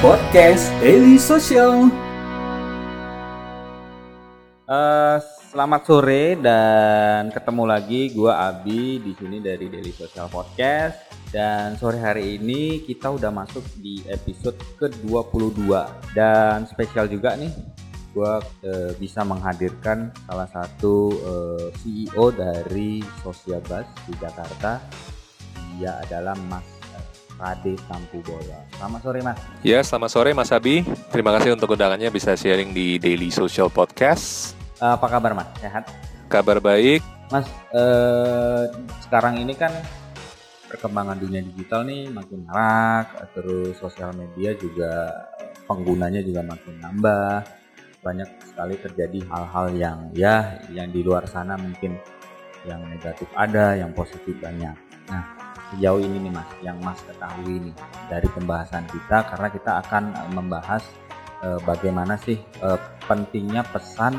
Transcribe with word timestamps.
Podcast 0.00 0.72
Daily 0.80 1.20
Social. 1.20 1.92
Uh, 4.64 5.20
selamat 5.52 5.84
sore 5.84 6.40
dan 6.40 7.28
ketemu 7.28 7.68
lagi 7.68 8.08
gua 8.16 8.48
Abi 8.48 8.96
di 8.96 9.12
sini 9.12 9.44
dari 9.44 9.68
Daily 9.68 9.92
Social 9.92 10.24
Podcast. 10.32 10.96
Dan 11.28 11.76
sore 11.76 12.00
hari 12.00 12.40
ini 12.40 12.80
kita 12.80 13.12
udah 13.12 13.28
masuk 13.28 13.60
di 13.76 14.00
episode 14.08 14.56
ke-22 14.80 15.68
dan 16.16 16.64
spesial 16.64 17.04
juga 17.04 17.36
nih 17.36 17.52
gua 18.16 18.40
uh, 18.40 18.96
bisa 18.96 19.20
menghadirkan 19.20 20.16
salah 20.24 20.48
satu 20.48 21.12
uh, 21.28 21.68
CEO 21.76 22.32
dari 22.32 23.04
Social 23.20 23.60
Bus 23.68 23.84
di 24.08 24.16
Jakarta. 24.16 24.80
Dia 25.76 26.00
adalah 26.00 26.32
Mas 26.48 26.79
Rade 27.40 27.72
Tampu 27.88 28.20
Bola. 28.20 28.60
Selamat 28.76 29.00
sore 29.00 29.20
Mas. 29.24 29.38
Ya, 29.64 29.80
selamat 29.80 30.10
sore 30.12 30.30
Mas 30.36 30.52
Abi. 30.52 30.84
Terima 31.08 31.32
kasih 31.32 31.56
untuk 31.56 31.72
undangannya 31.72 32.12
bisa 32.12 32.36
sharing 32.36 32.76
di 32.76 33.00
Daily 33.00 33.32
Social 33.32 33.72
Podcast. 33.72 34.52
Uh, 34.76 34.92
apa 34.92 35.08
kabar 35.08 35.32
Mas? 35.32 35.48
Sehat? 35.56 35.88
Kabar 36.28 36.60
baik. 36.60 37.00
Mas, 37.32 37.48
uh, 37.72 38.68
sekarang 39.00 39.40
ini 39.40 39.56
kan 39.56 39.72
perkembangan 40.68 41.16
dunia 41.16 41.40
digital 41.40 41.82
nih 41.88 42.12
makin 42.12 42.44
marak, 42.44 43.32
terus 43.32 43.74
sosial 43.80 44.12
media 44.12 44.52
juga 44.54 45.08
penggunanya 45.64 46.20
juga 46.20 46.44
makin 46.44 46.76
nambah. 46.76 47.40
Banyak 48.04 48.28
sekali 48.52 48.76
terjadi 48.80 49.18
hal-hal 49.28 49.66
yang 49.76 49.98
ya 50.12 50.60
yang 50.72 50.88
di 50.92 51.00
luar 51.04 51.24
sana 51.24 51.56
mungkin 51.56 51.96
yang 52.68 52.84
negatif 52.84 53.28
ada, 53.32 53.76
yang 53.76 53.92
positif 53.96 54.36
banyak. 54.40 54.76
Nah, 55.08 55.39
sejauh 55.70 56.02
ini 56.02 56.28
nih 56.28 56.32
mas 56.34 56.50
yang 56.60 56.78
mas 56.82 56.98
ketahui 57.06 57.70
nih 57.70 57.74
dari 58.10 58.28
pembahasan 58.34 58.84
kita 58.90 59.22
karena 59.30 59.48
kita 59.48 59.72
akan 59.86 60.02
eh, 60.10 60.30
membahas 60.34 60.82
e, 61.40 61.48
bagaimana 61.64 62.18
sih 62.20 62.38
e, 62.38 62.68
pentingnya 63.06 63.64
pesan 63.70 64.18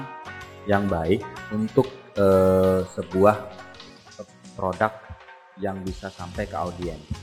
yang 0.66 0.85
baik 0.88 1.22
untuk 1.53 1.88
e, 2.16 2.25
sebuah 2.95 3.35
produk 4.55 4.94
yang 5.59 5.77
bisa 5.85 6.09
sampai 6.09 6.49
ke 6.49 6.57
audiens. 6.57 7.20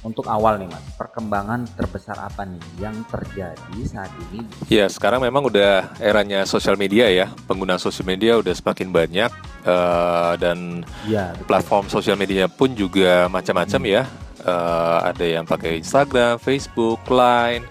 Untuk 0.00 0.24
awal 0.32 0.56
nih 0.56 0.64
mas, 0.64 0.80
perkembangan 0.96 1.68
terbesar 1.76 2.16
apa 2.16 2.48
nih 2.48 2.64
yang 2.80 2.96
terjadi 3.12 3.80
saat 3.84 4.08
ini? 4.32 4.40
Ya 4.72 4.88
sekarang 4.88 5.20
memang 5.20 5.44
udah 5.44 5.92
eranya 6.00 6.48
sosial 6.48 6.80
media 6.80 7.04
ya, 7.12 7.28
pengguna 7.44 7.76
sosial 7.76 8.08
media 8.08 8.40
udah 8.40 8.48
semakin 8.56 8.88
banyak 8.88 9.28
uh, 9.68 10.40
dan 10.40 10.88
ya, 11.04 11.36
platform 11.44 11.92
sosial 11.92 12.16
media 12.16 12.48
pun 12.48 12.72
juga 12.72 13.28
macam-macam 13.28 13.80
hmm. 13.84 13.92
ya. 13.92 14.02
Uh, 14.40 14.98
ada 15.04 15.24
yang 15.28 15.44
pakai 15.44 15.84
Instagram, 15.84 16.40
Facebook, 16.40 17.04
Line, 17.12 17.68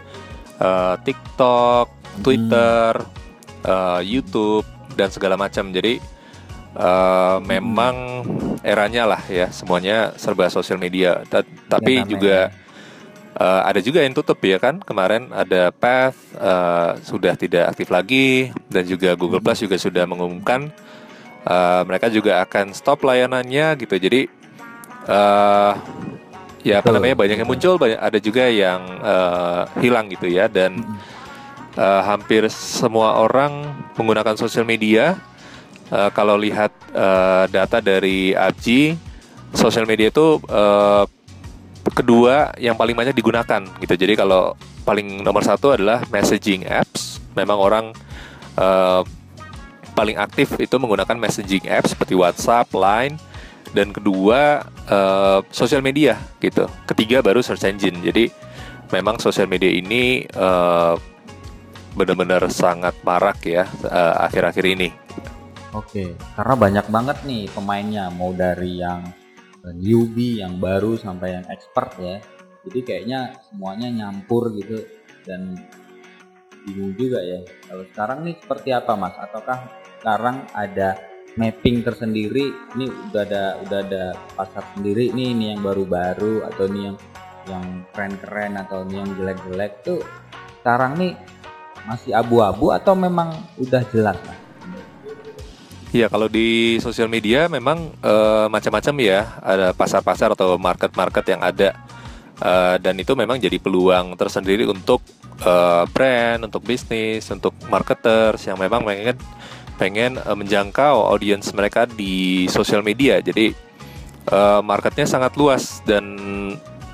uh, 0.61 1.01
TikTok, 1.01 1.89
Twitter, 2.21 2.93
hmm. 2.93 3.65
uh, 3.65 4.01
YouTube 4.05 4.69
dan 4.93 5.09
segala 5.09 5.33
macam. 5.33 5.73
Jadi 5.73 5.97
uh, 6.75 7.37
memang 7.41 8.25
eranya 8.61 9.07
lah 9.07 9.21
ya 9.25 9.47
semuanya 9.49 10.13
serba 10.19 10.51
sosial 10.51 10.77
media. 10.77 11.23
Ta 11.31 11.41
tapi 11.71 12.03
ya, 12.03 12.05
juga 12.05 12.37
uh, 13.39 13.61
ada 13.63 13.79
juga 13.79 14.03
yang 14.03 14.13
tutup 14.13 14.37
ya 14.43 14.59
kan? 14.59 14.83
Kemarin 14.83 15.31
ada 15.31 15.71
Path 15.71 16.17
uh, 16.37 16.99
sudah 17.01 17.33
tidak 17.39 17.71
aktif 17.73 17.87
lagi 17.89 18.51
dan 18.67 18.83
juga 18.85 19.15
Google 19.15 19.41
Plus 19.41 19.63
juga 19.63 19.79
sudah 19.79 20.03
mengumumkan 20.03 20.69
uh, 21.47 21.81
mereka 21.87 22.11
juga 22.11 22.43
akan 22.43 22.75
stop 22.75 23.01
layanannya 23.07 23.79
gitu. 23.79 23.95
Jadi 23.95 24.27
uh, 25.07 25.73
ya 26.59 26.83
apa 26.83 26.91
namanya 26.91 27.15
banyak 27.15 27.39
yang 27.39 27.47
muncul 27.47 27.79
banyak 27.79 27.95
ada 27.95 28.19
juga 28.19 28.51
yang 28.51 28.83
uh, 28.99 29.63
hilang 29.79 30.11
gitu 30.11 30.27
ya. 30.27 30.51
Dan 30.51 30.83
uh, 31.79 32.01
hampir 32.03 32.45
semua 32.51 33.15
orang 33.23 33.71
menggunakan 33.95 34.35
sosial 34.35 34.67
media 34.67 35.15
uh, 35.93 36.09
kalau 36.13 36.37
lihat 36.39 36.73
uh, 36.93 37.45
data 37.49 37.81
dari 37.81 38.33
ABG, 38.33 38.97
sosial 39.53 39.85
media 39.89 40.09
itu 40.13 40.41
uh, 40.49 41.05
kedua 41.93 42.53
yang 42.61 42.77
paling 42.77 42.93
banyak 42.93 43.15
digunakan 43.17 43.61
gitu. 43.81 43.93
Jadi 43.97 44.13
kalau 44.17 44.53
paling 44.85 45.21
nomor 45.21 45.45
satu 45.45 45.73
adalah 45.75 46.05
messaging 46.09 46.65
apps. 46.65 47.21
Memang 47.37 47.57
orang 47.61 47.85
uh, 48.57 49.05
paling 49.93 50.17
aktif 50.17 50.55
itu 50.57 50.75
menggunakan 50.79 51.17
messaging 51.17 51.65
apps 51.69 51.93
seperti 51.93 52.15
WhatsApp, 52.15 52.71
Line, 52.73 53.19
dan 53.73 53.93
kedua 53.93 54.65
uh, 54.89 55.39
sosial 55.53 55.83
media 55.85 56.17
gitu. 56.41 56.65
Ketiga 56.89 57.21
baru 57.21 57.43
search 57.43 57.69
engine. 57.69 58.01
Jadi 58.01 58.33
memang 58.89 59.21
sosial 59.21 59.45
media 59.45 59.69
ini 59.69 60.25
uh, 60.33 60.97
benar-benar 61.93 62.45
sangat 62.53 62.93
marak 63.01 63.41
ya 63.45 63.65
akhir-akhir 64.29 64.65
uh, 64.65 64.73
ini. 64.77 64.89
Oke, 65.69 66.17
karena 66.33 66.55
banyak 66.57 66.85
banget 66.89 67.17
nih 67.29 67.45
pemainnya, 67.53 68.09
mau 68.09 68.33
dari 68.33 68.81
yang 68.81 69.05
eh, 69.61 69.75
newbie, 69.77 70.41
yang 70.41 70.57
baru 70.57 70.97
sampai 70.97 71.37
yang 71.37 71.45
expert 71.45 71.93
ya. 72.01 72.17
Jadi 72.65 72.79
kayaknya 72.81 73.37
semuanya 73.45 73.87
nyampur 73.93 74.49
gitu 74.57 74.81
dan 75.29 75.53
bingung 76.65 76.97
juga 76.97 77.21
ya. 77.21 77.45
Kalau 77.69 77.85
sekarang 77.93 78.19
nih 78.25 78.35
seperti 78.41 78.69
apa 78.73 78.97
mas? 78.97 79.13
Ataukah 79.21 79.59
sekarang 80.01 80.49
ada 80.57 80.97
mapping 81.37 81.85
tersendiri? 81.85 82.49
Ini 82.73 82.85
udah 83.13 83.21
ada 83.29 83.43
udah 83.61 83.79
ada 83.85 84.03
pasar 84.33 84.65
sendiri 84.73 85.13
nih 85.13 85.37
ini 85.37 85.45
yang 85.53 85.61
baru-baru 85.61 86.49
atau 86.49 86.65
ini 86.65 86.81
yang 86.89 86.97
yang 87.45 87.65
keren-keren 87.93 88.57
atau 88.57 88.85
ini 88.89 89.05
yang 89.05 89.09
jelek-jelek 89.17 89.73
tuh 89.85 90.01
sekarang 90.61 90.97
nih 90.97 91.13
masih 91.87 92.11
abu-abu 92.17 92.73
atau 92.73 92.93
memang 92.97 93.37
udah 93.61 93.85
jelas 93.93 94.17
mas? 94.25 94.38
Iya, 95.89 96.05
kalau 96.05 96.29
di 96.29 96.77
sosial 96.77 97.09
media 97.09 97.49
memang 97.49 97.89
uh, 98.05 98.45
macam-macam 98.45 98.93
ya, 99.01 99.25
ada 99.41 99.73
pasar-pasar 99.73 100.37
atau 100.37 100.53
market-market 100.61 101.25
yang 101.33 101.41
ada, 101.41 101.73
uh, 102.45 102.77
dan 102.77 102.93
itu 103.01 103.17
memang 103.17 103.41
jadi 103.41 103.57
peluang 103.57 104.13
tersendiri 104.13 104.69
untuk 104.69 105.01
uh, 105.41 105.89
brand, 105.89 106.45
untuk 106.45 106.61
bisnis, 106.61 107.25
untuk 107.33 107.57
marketers 107.73 108.45
yang 108.45 108.61
memang 108.61 108.85
pengen 108.85 109.17
pengen 109.81 110.21
uh, 110.21 110.37
menjangkau 110.37 111.09
audiens 111.09 111.49
mereka 111.57 111.89
di 111.89 112.45
sosial 112.53 112.85
media. 112.85 113.17
Jadi 113.17 113.49
uh, 114.29 114.61
marketnya 114.61 115.09
sangat 115.09 115.33
luas 115.41 115.81
dan 115.89 116.05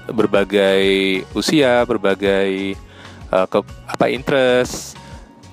berbagai 0.08 1.20
usia, 1.36 1.84
berbagai 1.84 2.80
uh, 3.28 3.44
ke, 3.44 3.60
apa 3.92 4.08
interest. 4.08 4.96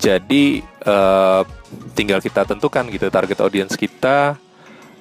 Jadi 0.02 0.58
uh, 0.82 1.46
tinggal 1.94 2.18
kita 2.18 2.42
tentukan 2.42 2.90
gitu 2.90 3.06
target 3.06 3.38
audience 3.38 3.78
kita 3.78 4.34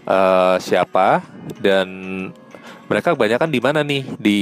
uh, 0.05 0.61
siapa 0.61 1.25
dan 1.57 1.89
mereka 2.85 3.17
kebanyakan 3.17 3.49
di 3.49 3.59
mana 3.63 3.81
nih 3.81 4.03
di 4.21 4.41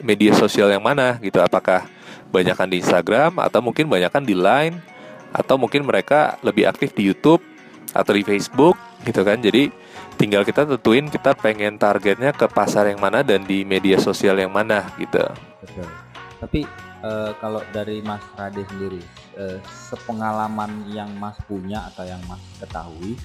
media 0.00 0.32
sosial 0.32 0.72
yang 0.72 0.80
mana 0.80 1.20
gitu 1.20 1.44
apakah 1.44 1.84
banyakkan 2.32 2.72
di 2.72 2.80
Instagram 2.80 3.36
atau 3.36 3.60
mungkin 3.60 3.84
banyakkan 3.84 4.24
di 4.24 4.32
Line 4.32 4.80
atau 5.28 5.60
mungkin 5.60 5.84
mereka 5.84 6.40
lebih 6.40 6.64
aktif 6.64 6.96
di 6.96 7.04
YouTube 7.04 7.44
atau 7.92 8.16
di 8.16 8.24
Facebook 8.24 8.80
gitu 9.04 9.20
kan 9.20 9.36
jadi 9.44 9.68
tinggal 10.16 10.42
kita 10.42 10.64
tentuin 10.64 11.06
kita 11.12 11.36
pengen 11.36 11.76
targetnya 11.76 12.32
ke 12.32 12.48
pasar 12.48 12.88
yang 12.88 12.98
mana 12.98 13.20
dan 13.20 13.44
di 13.44 13.62
media 13.62 14.00
sosial 14.00 14.40
yang 14.40 14.50
mana 14.50 14.88
gitu. 14.96 15.20
Betul. 15.62 16.07
Tapi 16.38 16.62
uh, 17.02 17.34
kalau 17.42 17.62
dari 17.74 17.98
Mas 18.02 18.22
Rade 18.38 18.62
sendiri, 18.70 19.02
uh, 19.38 19.58
sepengalaman 19.66 20.86
yang 20.90 21.10
Mas 21.18 21.34
punya 21.50 21.90
atau 21.90 22.06
yang 22.06 22.22
Mas 22.30 22.42
ketahui, 22.62 23.18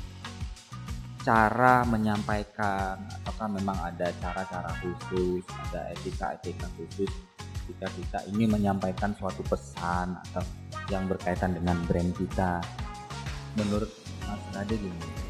cara 1.23 1.87
menyampaikan 1.87 2.99
apakah 3.23 3.47
memang 3.47 3.77
ada 3.79 4.11
cara-cara 4.19 4.73
khusus, 4.83 5.45
ada 5.69 5.93
etika-etika 5.95 6.67
khusus 6.75 7.09
jika 7.63 7.87
kita 7.95 8.19
ingin 8.35 8.59
menyampaikan 8.59 9.15
suatu 9.15 9.39
pesan 9.47 10.19
atau 10.29 10.43
yang 10.91 11.07
berkaitan 11.07 11.55
dengan 11.55 11.79
brand 11.87 12.11
kita. 12.17 12.59
Menurut 13.55 13.87
Mas 14.27 14.43
Rade 14.51 14.75
gimana? 14.75 15.23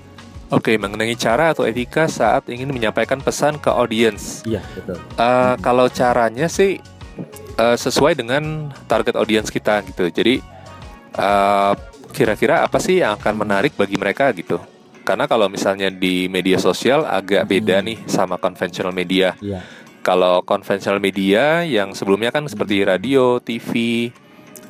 Oke, 0.54 0.78
mengenai 0.78 1.18
cara 1.18 1.50
atau 1.50 1.66
etika 1.66 2.06
saat 2.06 2.46
ingin 2.46 2.70
menyampaikan 2.70 3.18
pesan 3.18 3.58
ke 3.58 3.74
audiens. 3.74 4.46
Iya, 4.46 4.62
betul. 4.78 5.02
Uh, 5.18 5.58
kalau 5.66 5.90
caranya 5.90 6.46
sih 6.46 6.78
uh, 7.58 7.78
sesuai 7.78 8.18
dengan 8.18 8.74
target 8.90 9.18
audiens 9.18 9.50
kita 9.50 9.82
gitu. 9.86 10.10
Jadi 10.10 10.42
eh, 11.14 11.74
kira-kira 12.14 12.62
apa 12.66 12.78
sih 12.78 13.02
yang 13.02 13.18
akan 13.18 13.46
menarik 13.46 13.74
bagi 13.78 13.98
mereka 13.98 14.30
gitu? 14.34 14.62
Karena 15.04 15.28
kalau 15.28 15.52
misalnya 15.52 15.92
di 15.92 16.32
media 16.32 16.56
sosial 16.56 17.04
agak 17.04 17.44
beda 17.50 17.84
hmm. 17.84 17.86
nih 17.86 17.98
sama 18.08 18.40
konvensional 18.40 18.96
media. 18.96 19.36
Yeah. 19.44 19.62
Kalau 20.04 20.44
konvensional 20.44 21.00
media 21.00 21.64
yang 21.64 21.96
sebelumnya 21.96 22.32
kan 22.32 22.44
seperti 22.48 22.84
radio, 22.84 23.40
TV, 23.40 24.12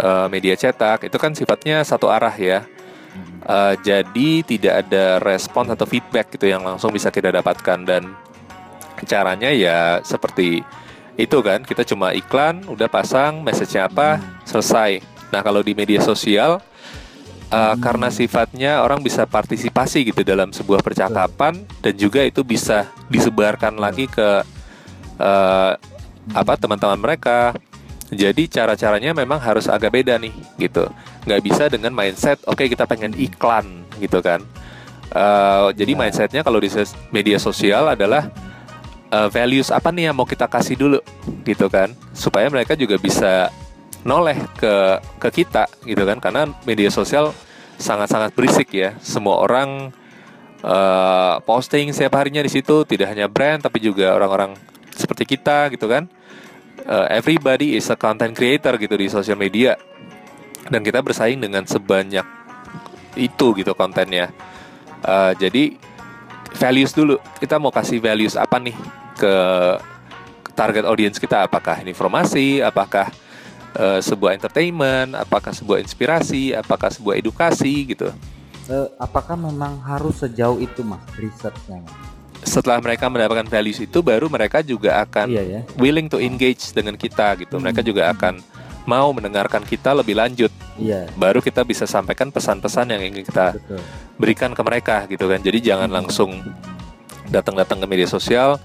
uh, 0.02 0.26
eh, 0.26 0.28
media 0.30 0.54
cetak 0.58 1.06
itu 1.10 1.18
kan 1.22 1.34
sifatnya 1.38 1.82
satu 1.86 2.10
arah 2.10 2.34
ya. 2.34 2.66
Uh, 3.44 3.76
jadi 3.84 4.42
tidak 4.42 4.88
ada 4.88 5.20
respon 5.22 5.70
atau 5.70 5.86
feedback 5.86 6.34
gitu 6.34 6.50
yang 6.50 6.64
langsung 6.64 6.90
bisa 6.90 7.12
kita 7.12 7.30
dapatkan 7.30 7.86
dan 7.86 8.16
caranya 9.06 9.52
ya 9.52 10.00
seperti 10.02 10.64
itu 11.14 11.38
kan 11.46 11.62
kita 11.62 11.86
cuma 11.86 12.10
iklan 12.14 12.66
udah 12.66 12.90
pasang 12.90 13.46
message-nya 13.46 13.86
apa 13.86 14.18
hmm. 14.18 14.50
selesai. 14.50 14.92
Nah 15.30 15.42
kalau 15.46 15.62
di 15.62 15.78
media 15.78 16.02
sosial 16.02 16.58
uh, 17.54 17.76
karena 17.78 18.10
sifatnya 18.10 18.82
orang 18.82 19.02
bisa 19.06 19.30
partisipasi 19.30 20.10
gitu 20.10 20.26
dalam 20.26 20.50
sebuah 20.50 20.82
percakapan 20.82 21.62
dan 21.86 21.94
juga 21.94 22.26
itu 22.26 22.42
bisa 22.42 22.90
disebarkan 23.14 23.78
lagi 23.78 24.10
ke 24.10 24.42
uh, 25.22 25.74
apa 26.34 26.54
teman-teman 26.58 26.98
mereka. 26.98 27.54
Jadi 28.14 28.46
cara-caranya 28.46 29.10
memang 29.18 29.42
harus 29.42 29.66
agak 29.66 29.90
beda 29.90 30.22
nih 30.22 30.34
gitu. 30.62 30.86
Nggak 31.26 31.42
bisa 31.42 31.64
dengan 31.70 31.94
mindset 31.94 32.42
oke 32.46 32.62
okay, 32.62 32.68
kita 32.70 32.86
pengen 32.90 33.14
iklan 33.18 33.86
gitu 34.02 34.22
kan. 34.22 34.42
Uh, 35.14 35.70
jadi 35.78 35.94
nah. 35.94 36.10
mindsetnya 36.10 36.42
kalau 36.42 36.58
di 36.58 36.74
media 37.14 37.38
sosial 37.38 37.86
adalah 37.86 38.34
uh, 39.14 39.30
values 39.30 39.70
apa 39.70 39.94
nih 39.94 40.10
yang 40.10 40.16
mau 40.18 40.26
kita 40.26 40.50
kasih 40.50 40.74
dulu 40.74 41.00
gitu 41.46 41.70
kan? 41.70 41.94
Supaya 42.18 42.50
mereka 42.50 42.74
juga 42.74 42.98
bisa 42.98 43.54
noleh 44.02 44.36
ke 44.58 45.00
ke 45.22 45.30
kita 45.44 45.70
gitu 45.86 46.04
kan? 46.04 46.18
Karena 46.18 46.50
media 46.66 46.90
sosial 46.90 47.30
sangat-sangat 47.78 48.34
berisik 48.34 48.74
ya. 48.74 48.98
Semua 49.00 49.38
orang 49.46 49.94
uh, 50.66 51.38
posting 51.46 51.94
setiap 51.94 52.18
harinya 52.18 52.42
di 52.42 52.50
situ 52.50 52.82
tidak 52.90 53.14
hanya 53.14 53.30
brand 53.30 53.62
tapi 53.62 53.78
juga 53.78 54.18
orang-orang 54.18 54.58
seperti 54.90 55.38
kita 55.38 55.70
gitu 55.70 55.86
kan? 55.86 56.10
Uh, 56.84 57.08
everybody 57.14 57.78
is 57.78 57.88
a 57.94 57.96
content 57.96 58.34
creator 58.34 58.76
gitu 58.82 58.98
di 58.98 59.08
sosial 59.08 59.38
media. 59.38 59.78
Dan 60.64 60.82
kita 60.82 61.04
bersaing 61.04 61.44
dengan 61.44 61.68
sebanyak 61.68 62.24
itu 63.20 63.48
gitu 63.62 63.78
kontennya. 63.78 64.32
Uh, 65.04 65.36
jadi 65.36 65.76
values 66.56 66.96
dulu. 66.96 67.20
Kita 67.38 67.60
mau 67.60 67.70
kasih 67.70 68.00
values 68.00 68.40
apa 68.40 68.58
nih 68.64 69.03
ke 69.18 69.36
target 70.54 70.86
audience 70.86 71.18
kita 71.18 71.46
apakah 71.46 71.82
informasi, 71.82 72.62
apakah 72.62 73.10
uh, 73.78 74.00
sebuah 74.00 74.38
entertainment, 74.38 75.18
apakah 75.18 75.52
sebuah 75.52 75.82
inspirasi, 75.82 76.54
apakah 76.54 76.94
sebuah 76.94 77.18
edukasi 77.18 77.94
gitu. 77.94 78.14
Uh, 78.70 78.88
apakah 78.96 79.36
memang 79.36 79.82
harus 79.84 80.24
sejauh 80.24 80.62
itu 80.62 80.86
mas 80.86 81.04
risetnya? 81.20 81.84
Setelah 82.44 82.80
mereka 82.84 83.08
mendapatkan 83.08 83.48
values 83.48 83.80
itu, 83.80 84.00
baru 84.04 84.28
mereka 84.28 84.60
juga 84.64 85.00
akan 85.04 85.32
iya, 85.32 85.44
ya? 85.44 85.62
willing 85.80 86.12
to 86.12 86.20
engage 86.20 86.72
dengan 86.76 86.96
kita 86.96 87.40
gitu. 87.40 87.56
Hmm. 87.60 87.64
Mereka 87.68 87.82
juga 87.84 88.12
akan 88.12 88.40
mau 88.84 89.16
mendengarkan 89.16 89.64
kita 89.64 89.96
lebih 89.96 90.20
lanjut. 90.20 90.52
Iya. 90.76 91.08
Baru 91.16 91.40
kita 91.40 91.64
bisa 91.64 91.88
sampaikan 91.88 92.36
pesan-pesan 92.36 92.92
yang 92.92 93.02
ingin 93.04 93.24
kita 93.24 93.56
Betul. 93.56 93.80
berikan 94.20 94.52
ke 94.52 94.62
mereka 94.64 95.08
gitu 95.08 95.28
kan. 95.32 95.40
Jadi 95.40 95.60
jangan 95.64 95.88
hmm. 95.88 95.98
langsung 96.04 96.32
datang-datang 97.32 97.80
ke 97.80 97.88
media 97.88 98.08
sosial 98.12 98.60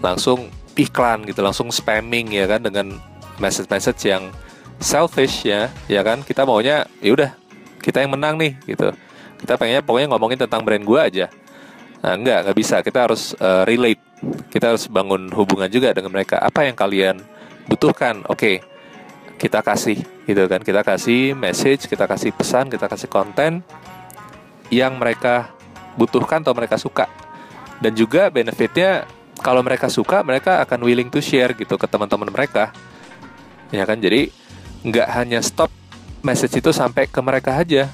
langsung 0.00 0.48
iklan 0.76 1.28
gitu 1.28 1.44
langsung 1.44 1.68
spamming 1.68 2.32
ya 2.32 2.48
kan 2.48 2.64
dengan 2.64 2.96
message-message 3.36 4.00
yang 4.08 4.32
selfish 4.80 5.44
ya 5.44 5.68
ya 5.86 6.00
kan. 6.00 6.24
Kita 6.24 6.44
maunya 6.48 6.88
ya 7.04 7.12
udah 7.12 7.30
kita 7.80 8.04
yang 8.04 8.16
menang 8.16 8.36
nih 8.40 8.56
gitu. 8.68 8.92
Kita 9.40 9.56
pengennya 9.56 9.80
pokoknya 9.80 10.08
ngomongin 10.12 10.40
tentang 10.40 10.60
brand 10.64 10.84
gua 10.84 11.08
aja. 11.08 11.32
Nah 12.00 12.16
enggak 12.16 12.48
nggak 12.48 12.56
bisa. 12.56 12.80
Kita 12.80 13.08
harus 13.08 13.32
uh, 13.40 13.64
relate. 13.64 14.00
Kita 14.52 14.72
harus 14.76 14.84
bangun 14.88 15.32
hubungan 15.32 15.68
juga 15.72 15.92
dengan 15.96 16.12
mereka. 16.12 16.40
Apa 16.40 16.68
yang 16.68 16.76
kalian 16.76 17.20
butuhkan? 17.68 18.24
Oke 18.28 18.36
okay, 18.36 18.56
kita 19.40 19.64
kasih 19.64 20.00
gitu 20.28 20.44
kan. 20.48 20.60
Kita 20.60 20.84
kasih 20.84 21.32
message 21.36 21.88
kita 21.88 22.04
kasih 22.04 22.32
pesan 22.36 22.68
kita 22.68 22.88
kasih 22.88 23.08
konten 23.08 23.64
yang 24.68 24.96
mereka 24.96 25.52
butuhkan 25.96 26.44
atau 26.44 26.52
mereka 26.52 26.76
suka. 26.76 27.08
Dan 27.80 27.96
juga 27.96 28.28
benefitnya 28.28 29.08
kalau 29.40 29.64
mereka 29.64 29.88
suka 29.88 30.20
mereka 30.20 30.60
akan 30.62 30.84
willing 30.84 31.08
to 31.08 31.18
share 31.24 31.56
gitu 31.56 31.74
ke 31.80 31.86
teman-teman 31.88 32.28
mereka. 32.28 32.70
Ya 33.72 33.88
kan? 33.88 33.98
Jadi 33.98 34.30
nggak 34.84 35.08
hanya 35.16 35.40
stop 35.40 35.72
message 36.20 36.60
itu 36.60 36.70
sampai 36.70 37.08
ke 37.08 37.20
mereka 37.24 37.56
aja. 37.56 37.88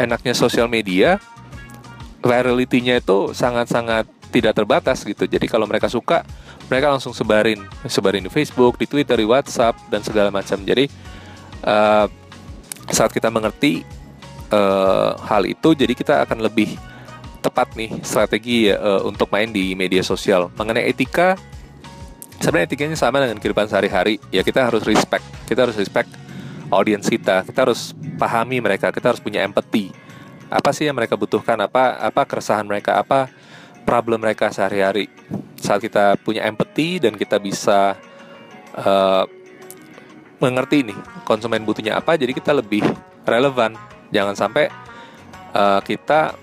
Enaknya 0.00 0.32
sosial 0.32 0.66
media 0.72 1.20
virality-nya 2.24 2.98
itu 3.04 3.36
sangat-sangat 3.36 4.08
tidak 4.32 4.56
terbatas 4.56 5.04
gitu. 5.04 5.28
Jadi 5.28 5.46
kalau 5.46 5.68
mereka 5.68 5.86
suka 5.86 6.24
mereka 6.66 6.90
langsung 6.90 7.12
sebarin. 7.12 7.62
Sebarin 7.86 8.26
di 8.26 8.32
Facebook 8.32 8.80
di 8.80 8.88
Twitter 8.88 9.20
di 9.20 9.26
WhatsApp 9.28 9.78
dan 9.92 10.02
segala 10.02 10.32
macam. 10.32 10.58
Jadi 10.64 10.88
uh, 11.62 12.08
saat 12.90 13.10
kita 13.12 13.28
mengerti 13.30 13.82
uh, 14.50 15.18
hal 15.26 15.46
itu 15.46 15.74
jadi 15.74 15.92
kita 15.94 16.14
akan 16.26 16.42
lebih 16.42 16.78
tepat 17.46 17.78
nih 17.78 18.02
strategi 18.02 18.66
uh, 18.74 19.06
untuk 19.06 19.30
main 19.30 19.46
di 19.46 19.78
media 19.78 20.02
sosial. 20.02 20.50
Mengenai 20.58 20.90
etika, 20.90 21.38
sebenarnya 22.42 22.66
etikanya 22.66 22.98
sama 22.98 23.22
dengan 23.22 23.38
kehidupan 23.38 23.70
sehari-hari. 23.70 24.18
Ya 24.34 24.42
kita 24.42 24.66
harus 24.66 24.82
respect, 24.82 25.22
kita 25.46 25.62
harus 25.62 25.78
respect 25.78 26.10
audiens 26.74 27.06
kita, 27.06 27.46
kita 27.46 27.62
harus 27.62 27.94
pahami 28.18 28.58
mereka, 28.58 28.90
kita 28.90 29.14
harus 29.14 29.22
punya 29.22 29.46
empati. 29.46 29.94
Apa 30.50 30.74
sih 30.74 30.86
yang 30.86 30.98
mereka 30.98 31.14
butuhkan? 31.14 31.58
Apa 31.62 32.02
apa 32.02 32.26
keresahan 32.26 32.66
mereka? 32.66 32.98
Apa 32.98 33.30
problem 33.86 34.22
mereka 34.22 34.50
sehari-hari? 34.50 35.06
Saat 35.58 35.82
kita 35.86 36.18
punya 36.22 36.42
empati 36.46 36.98
dan 36.98 37.14
kita 37.14 37.38
bisa 37.38 37.94
uh, 38.74 39.24
mengerti 40.42 40.92
nih 40.92 40.98
konsumen 41.22 41.62
butuhnya 41.62 41.98
apa, 41.98 42.18
jadi 42.18 42.34
kita 42.34 42.50
lebih 42.54 42.82
relevan. 43.22 43.74
Jangan 44.14 44.34
sampai 44.38 44.70
uh, 45.50 45.82
kita 45.82 46.38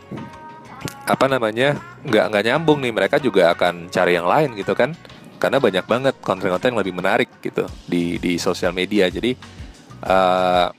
apa 1.04 1.26
namanya 1.28 1.76
nggak 2.08 2.26
nggak 2.32 2.44
nyambung 2.48 2.80
nih 2.80 2.94
mereka 2.96 3.20
juga 3.20 3.52
akan 3.52 3.92
cari 3.92 4.16
yang 4.16 4.28
lain 4.28 4.56
gitu 4.56 4.74
kan. 4.74 4.96
Karena 5.42 5.60
banyak 5.60 5.84
banget 5.84 6.16
konten-konten 6.24 6.72
yang 6.72 6.80
lebih 6.80 6.96
menarik 6.96 7.30
gitu 7.44 7.68
di 7.84 8.16
di 8.22 8.40
sosial 8.40 8.72
media. 8.72 9.12
Jadi 9.12 9.36
uh, 10.08 10.72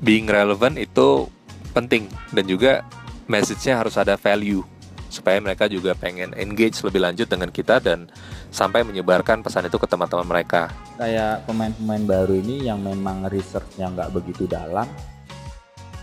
being 0.00 0.24
relevant 0.24 0.80
itu 0.80 1.28
penting. 1.76 2.08
Dan 2.32 2.48
juga 2.48 2.80
message-nya 3.28 3.84
harus 3.84 4.00
ada 4.00 4.16
value 4.16 4.64
supaya 5.06 5.40
mereka 5.40 5.70
juga 5.70 5.96
pengen 5.96 6.34
engage 6.36 6.82
lebih 6.84 7.00
lanjut 7.00 7.28
dengan 7.30 7.48
kita 7.48 7.80
dan 7.80 8.10
sampai 8.52 8.84
menyebarkan 8.84 9.40
pesan 9.40 9.68
itu 9.68 9.78
ke 9.80 9.86
teman-teman 9.88 10.26
mereka. 10.26 10.68
Kayak 11.00 11.46
pemain-pemain 11.48 12.04
baru 12.04 12.34
ini 12.36 12.68
yang 12.68 12.82
memang 12.82 13.24
researchnya 13.28 13.92
nggak 13.92 14.12
begitu 14.12 14.44
dalam, 14.44 14.84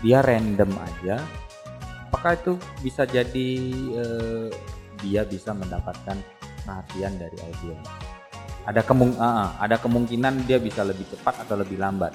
dia 0.02 0.18
random 0.22 0.70
aja, 0.78 1.22
apakah 2.14 2.38
itu 2.38 2.54
bisa 2.78 3.02
jadi 3.10 3.50
uh, 3.98 4.46
dia 5.02 5.26
bisa 5.26 5.50
mendapatkan 5.50 6.14
perhatian 6.62 7.18
dari 7.18 7.34
audiens? 7.42 7.82
Ada 8.70 8.86
kemung 8.86 9.18
uh, 9.18 9.58
ada 9.58 9.82
kemungkinan 9.82 10.46
dia 10.46 10.62
bisa 10.62 10.86
lebih 10.86 11.10
cepat 11.10 11.42
atau 11.42 11.58
lebih 11.58 11.74
lambat. 11.74 12.14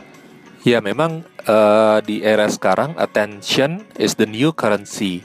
Ya 0.63 0.79
memang 0.79 1.27
uh, 1.43 1.99
di 1.99 2.23
era 2.23 2.47
sekarang 2.47 2.95
attention 2.95 3.83
is 3.99 4.15
the 4.15 4.23
new 4.23 4.55
currency. 4.55 5.19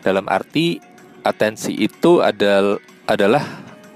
Dalam 0.00 0.24
arti 0.32 0.80
atensi 1.20 1.76
itu 1.76 2.24
adalah 2.24 2.80
adalah 3.04 3.44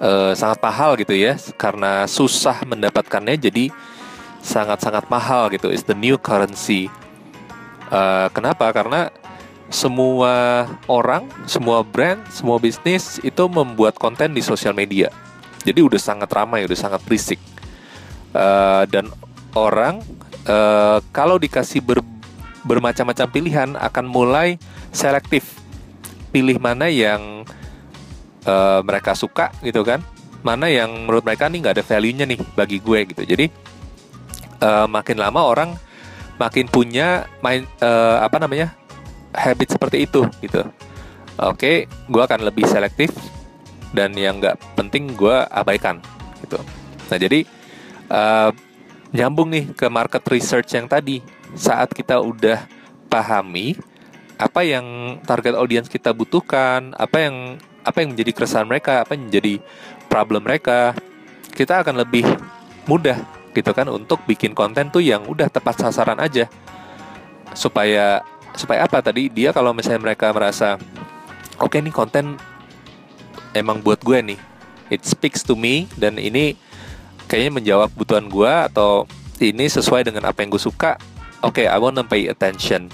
uh, 0.05 0.37
sangat 0.37 0.61
mahal 0.61 1.01
gitu 1.01 1.17
ya 1.17 1.41
karena 1.57 2.05
susah 2.05 2.61
mendapatkannya 2.69 3.41
jadi 3.41 3.73
sangat-sangat 4.45 5.09
mahal 5.09 5.49
gitu 5.49 5.73
is 5.73 5.89
the 5.89 5.97
new 5.97 6.21
currency. 6.21 6.93
Uh, 7.91 8.31
kenapa? 8.31 8.71
Karena 8.71 9.11
semua 9.71 10.67
orang, 10.91 11.31
semua 11.47 11.87
brand, 11.87 12.19
semua 12.29 12.59
bisnis 12.59 13.23
itu 13.23 13.47
membuat 13.47 13.95
konten 13.95 14.35
di 14.35 14.43
sosial 14.43 14.75
media. 14.75 15.15
Jadi 15.63 15.79
udah 15.79 16.01
sangat 16.03 16.27
ramai, 16.35 16.67
udah 16.67 16.75
sangat 16.75 17.01
berisik. 17.07 17.39
Uh, 18.35 18.83
dan 18.91 19.07
orang 19.55 20.03
uh, 20.51 20.99
kalau 21.15 21.39
dikasih 21.39 21.83
ber, 21.83 22.03
bermacam-macam 22.67 23.27
pilihan 23.31 23.71
akan 23.79 24.07
mulai 24.11 24.59
selektif, 24.91 25.63
pilih 26.35 26.59
mana 26.59 26.91
yang 26.91 27.47
uh, 28.47 28.83
mereka 28.83 29.15
suka 29.15 29.55
gitu 29.63 29.87
kan, 29.87 30.03
mana 30.43 30.67
yang 30.67 30.91
menurut 31.07 31.23
mereka 31.23 31.47
nih 31.47 31.59
nggak 31.63 31.75
ada 31.79 31.85
value-nya 31.87 32.27
nih 32.27 32.39
bagi 32.59 32.79
gue 32.83 32.99
gitu. 33.15 33.23
Jadi 33.23 33.47
uh, 34.63 34.87
makin 34.91 35.17
lama 35.19 35.41
orang 35.47 35.71
makin 36.41 36.67
punya 36.67 37.29
main 37.45 37.69
uh, 37.85 38.25
apa 38.25 38.41
namanya 38.41 38.80
habit 39.35 39.79
seperti 39.79 40.07
itu 40.07 40.27
gitu. 40.43 40.63
Oke 41.41 41.87
gue 41.89 42.23
akan 42.23 42.47
lebih 42.47 42.67
selektif 42.69 43.11
dan 43.91 44.15
yang 44.15 44.39
nggak 44.39 44.59
penting 44.77 45.15
gue 45.17 45.37
abaikan 45.51 45.99
gitu. 46.45 46.61
Nah 47.11 47.19
jadi 47.19 47.41
uh, 48.11 48.51
nyambung 49.11 49.51
nih 49.51 49.65
ke 49.75 49.87
market 49.91 50.23
research 50.31 50.75
yang 50.75 50.87
tadi. 50.87 51.23
Saat 51.51 51.91
kita 51.91 52.23
udah 52.23 52.63
pahami 53.11 53.75
apa 54.39 54.63
yang 54.63 55.19
target 55.27 55.59
audience 55.59 55.91
kita 55.91 56.15
butuhkan 56.15 56.95
apa 56.95 57.27
yang 57.27 57.37
apa 57.83 58.01
yang 58.01 58.15
menjadi 58.15 58.31
keresahan 58.33 58.69
mereka 58.71 59.03
apa 59.03 59.19
yang 59.19 59.27
menjadi 59.29 59.59
problem 60.07 60.47
mereka 60.47 60.95
kita 61.51 61.83
akan 61.83 62.01
lebih 62.01 62.25
mudah 62.87 63.19
gitu 63.51 63.75
kan 63.75 63.91
untuk 63.91 64.23
bikin 64.25 64.55
konten 64.55 64.89
tuh 64.89 65.03
yang 65.03 65.27
udah 65.27 65.51
tepat 65.51 65.83
sasaran 65.83 66.19
aja. 66.23 66.47
Supaya 67.51 68.23
supaya 68.55 68.87
apa? 68.87 69.03
Tadi 69.03 69.31
dia 69.31 69.51
kalau 69.55 69.75
misalnya 69.75 70.03
mereka 70.03 70.31
merasa 70.35 70.77
oke 71.61 71.77
okay, 71.77 71.81
nih 71.85 71.95
konten 71.95 72.39
emang 73.55 73.83
buat 73.83 74.01
gue 74.03 74.19
nih. 74.35 74.41
It 74.91 75.07
speaks 75.07 75.47
to 75.47 75.55
me 75.55 75.87
dan 75.95 76.19
ini 76.19 76.59
kayaknya 77.31 77.53
menjawab 77.63 77.89
kebutuhan 77.95 78.27
gue 78.27 78.53
atau 78.73 79.07
ini 79.39 79.71
sesuai 79.71 80.07
dengan 80.11 80.27
apa 80.27 80.43
yang 80.43 80.51
gue 80.51 80.63
suka. 80.63 80.99
Oke 81.41 81.65
okay, 81.65 81.67
I 81.71 81.79
want 81.79 81.97
to 81.97 82.05
pay 82.05 82.27
attention. 82.29 82.91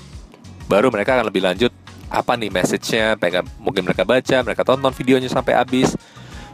Baru 0.69 0.93
mereka 0.93 1.19
akan 1.19 1.33
lebih 1.33 1.43
lanjut 1.43 1.73
apa 2.13 2.39
nih 2.39 2.53
message-nya? 2.53 3.19
Mereka 3.19 3.43
mungkin 3.59 3.83
mereka 3.83 4.07
baca 4.07 4.37
mereka 4.45 4.63
tonton 4.63 4.93
videonya 4.95 5.33
sampai 5.33 5.57
habis. 5.57 5.97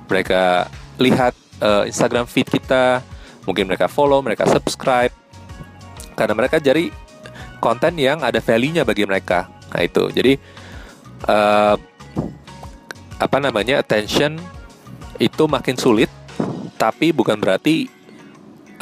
Mereka 0.07 0.69
lihat 1.03 1.35
uh, 1.61 1.85
Instagram 1.85 2.25
feed 2.31 2.49
kita. 2.49 3.03
Mungkin 3.43 3.67
mereka 3.67 3.91
follow 3.91 4.23
mereka 4.23 4.47
subscribe. 4.47 5.11
Karena 6.15 6.39
mereka 6.39 6.63
cari 6.63 7.02
konten 7.63 7.95
yang 7.95 8.19
ada 8.27 8.43
value-nya 8.43 8.83
bagi 8.83 9.07
mereka. 9.07 9.47
Nah 9.71 9.81
itu. 9.87 10.11
Jadi 10.11 10.35
uh, 11.31 11.79
apa 13.23 13.39
namanya 13.39 13.79
attention 13.79 14.35
itu 15.23 15.47
makin 15.47 15.79
sulit 15.79 16.11
tapi 16.75 17.15
bukan 17.15 17.39
berarti 17.39 17.87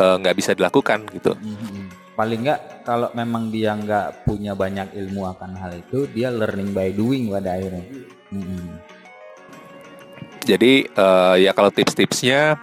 eh, 0.00 0.16
nggak 0.16 0.34
uh, 0.34 0.38
bisa 0.38 0.56
dilakukan 0.56 1.04
gitu. 1.12 1.36
Mm-hmm. 1.36 1.84
paling 2.16 2.44
nggak 2.44 2.84
kalau 2.84 3.08
memang 3.16 3.48
dia 3.48 3.72
nggak 3.72 4.28
punya 4.28 4.52
banyak 4.52 4.92
ilmu 4.92 5.24
akan 5.24 5.56
hal 5.56 5.72
itu 5.72 6.04
dia 6.12 6.28
learning 6.28 6.72
by 6.72 6.92
doing 6.92 7.28
pada 7.28 7.56
akhirnya. 7.56 7.84
Mm-hmm. 8.32 8.64
jadi 10.48 10.72
uh, 10.96 11.36
ya 11.36 11.52
kalau 11.52 11.68
tips-tipsnya 11.68 12.56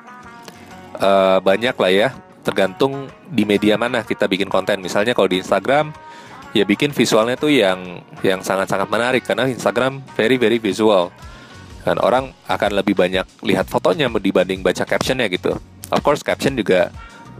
uh, 0.97 1.37
banyak 1.41 1.77
lah 1.77 1.93
ya. 1.93 2.09
Tergantung 2.41 3.11
di 3.27 3.43
media 3.43 3.75
mana 3.75 4.07
kita 4.07 4.23
bikin 4.23 4.47
konten. 4.47 4.79
Misalnya 4.79 5.11
kalau 5.11 5.27
di 5.27 5.43
Instagram 5.43 5.91
ya 6.55 6.63
bikin 6.63 6.95
visualnya 6.95 7.35
tuh 7.35 7.51
yang 7.51 8.03
yang 8.23 8.39
sangat-sangat 8.39 8.87
menarik 8.87 9.23
karena 9.23 9.47
Instagram 9.47 10.03
very 10.15 10.39
very 10.39 10.57
visual 10.61 11.11
dan 11.87 11.99
orang 12.03 12.35
akan 12.51 12.71
lebih 12.75 12.99
banyak 12.99 13.23
lihat 13.47 13.71
fotonya 13.71 14.11
dibanding 14.11 14.59
baca 14.59 14.83
captionnya 14.83 15.31
gitu. 15.31 15.55
Of 15.87 16.03
course 16.03 16.19
caption 16.19 16.59
juga 16.59 16.91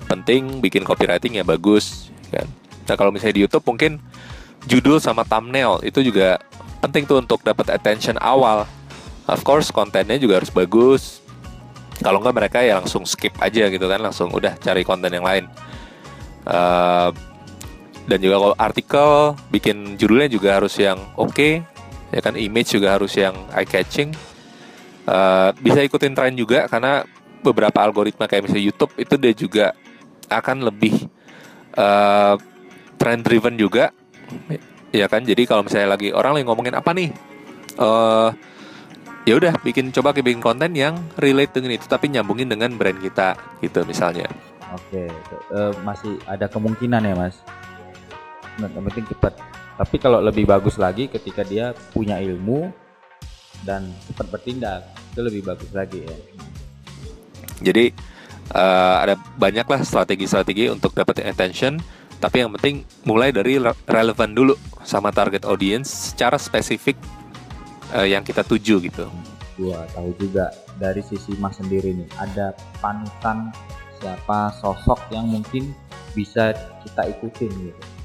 penting, 0.07 0.63
bikin 0.63 0.87
copywriting 0.87 1.35
yang 1.35 1.47
bagus 1.47 2.07
kan. 2.31 2.47
Nah 2.87 2.95
kalau 2.95 3.11
misalnya 3.11 3.35
di 3.35 3.43
YouTube 3.43 3.67
mungkin 3.67 3.99
judul 4.71 5.03
sama 5.03 5.27
thumbnail 5.27 5.83
itu 5.83 5.99
juga 5.99 6.39
penting 6.79 7.03
tuh 7.03 7.19
untuk 7.19 7.43
dapat 7.43 7.75
attention 7.75 8.15
awal. 8.23 8.63
Of 9.27 9.43
course 9.43 9.67
kontennya 9.75 10.15
juga 10.15 10.39
harus 10.39 10.51
bagus. 10.51 11.19
Kalau 11.99 12.23
nggak 12.23 12.35
mereka 12.35 12.57
ya 12.63 12.79
langsung 12.79 13.03
skip 13.03 13.35
aja 13.43 13.67
gitu 13.67 13.83
kan, 13.89 13.99
langsung 13.99 14.31
udah 14.31 14.55
cari 14.63 14.87
konten 14.87 15.11
yang 15.11 15.27
lain. 15.27 15.49
Uh, 16.47 17.11
dan 18.07 18.17
juga 18.23 18.35
kalau 18.39 18.55
artikel 18.55 19.09
bikin 19.51 19.99
judulnya 19.99 20.31
juga 20.31 20.49
harus 20.57 20.73
yang 20.79 20.97
oke 21.19 21.35
okay, 21.35 21.53
ya 22.15 22.23
kan? 22.23 22.39
Image 22.39 22.79
juga 22.79 22.95
harus 22.95 23.11
yang 23.19 23.35
eye 23.51 23.67
catching 23.67 24.15
uh, 25.07 25.51
bisa 25.59 25.83
ikutin 25.83 26.15
tren 26.15 26.35
juga 26.35 26.67
karena 26.71 27.03
beberapa 27.43 27.79
algoritma 27.83 28.27
kayak 28.27 28.47
misalnya 28.47 28.65
YouTube 28.67 28.93
itu 28.99 29.15
dia 29.15 29.33
juga 29.35 29.65
akan 30.27 30.67
lebih 30.67 31.07
uh, 31.75 32.35
trend 32.99 33.21
driven 33.23 33.55
juga. 33.55 33.95
Ya 34.91 35.07
kan? 35.11 35.23
Jadi 35.23 35.43
kalau 35.47 35.67
misalnya 35.67 35.95
lagi 35.95 36.11
orang 36.11 36.39
lagi 36.39 36.45
ngomongin 36.47 36.75
apa 36.75 36.91
nih? 36.95 37.11
Uh, 37.77 38.31
ya 39.27 39.35
udah 39.35 39.53
bikin 39.59 39.91
coba 39.91 40.15
bikin 40.15 40.39
konten 40.39 40.71
yang 40.71 40.95
relate 41.19 41.51
dengan 41.51 41.75
itu 41.75 41.85
tapi 41.85 42.07
nyambungin 42.07 42.47
dengan 42.47 42.71
brand 42.75 42.99
kita 42.99 43.35
gitu 43.59 43.83
misalnya. 43.83 44.27
Oke 44.71 45.07
uh, 45.51 45.71
masih 45.83 46.19
ada 46.27 46.47
kemungkinan 46.51 47.03
ya 47.03 47.15
mas 47.15 47.39
nah, 48.57 48.69
yang 48.69 48.85
penting 48.89 49.05
cepat 49.09 49.33
tapi 49.77 49.95
kalau 50.01 50.17
lebih 50.19 50.49
bagus 50.49 50.81
lagi 50.81 51.05
ketika 51.05 51.45
dia 51.45 51.77
punya 51.93 52.17
ilmu 52.17 52.73
dan 53.61 53.93
cepat 54.09 54.25
bertindak 54.33 54.81
itu 55.13 55.21
lebih 55.21 55.41
bagus 55.45 55.69
lagi 55.69 56.01
ya. 56.01 56.17
Jadi 57.61 57.93
uh, 58.57 58.95
ada 59.05 59.13
banyaklah 59.37 59.81
strategi-strategi 59.85 60.73
untuk 60.73 60.97
dapetin 60.97 61.29
attention, 61.29 61.73
tapi 62.17 62.41
yang 62.41 62.53
penting 62.57 62.85
mulai 63.05 63.29
dari 63.29 63.61
relevan 63.85 64.33
dulu 64.33 64.57
sama 64.81 65.13
target 65.13 65.45
audience 65.45 66.13
secara 66.13 66.41
spesifik 66.41 66.97
uh, 67.93 68.05
yang 68.05 68.25
kita 68.25 68.41
tuju 68.41 68.81
gitu. 68.81 69.05
Gua 69.57 69.85
tahu 69.93 70.13
juga 70.21 70.53
dari 70.77 71.01
sisi 71.05 71.33
Mas 71.37 71.57
sendiri 71.57 71.93
nih 71.93 72.09
ada 72.17 72.53
panutan 72.81 73.53
siapa 73.97 74.53
sosok 74.61 75.01
yang 75.09 75.25
mungkin 75.25 75.73
bisa 76.13 76.53
kita 76.85 77.09
ikutin 77.17 77.49
gitu 77.49 77.96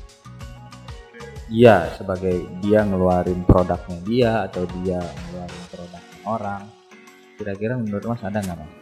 Iya, 1.51 1.91
sebagai 1.99 2.47
dia 2.63 2.87
ngeluarin 2.87 3.43
produknya 3.43 3.99
dia 4.07 4.31
atau 4.47 4.63
dia 4.81 5.03
ngeluarin 5.03 5.63
produk 5.73 6.03
orang. 6.29 6.63
Kira-kira 7.35 7.75
menurut 7.75 8.05
Mas 8.07 8.23
ada 8.23 8.39
nggak 8.39 8.59
Mas? 8.63 8.73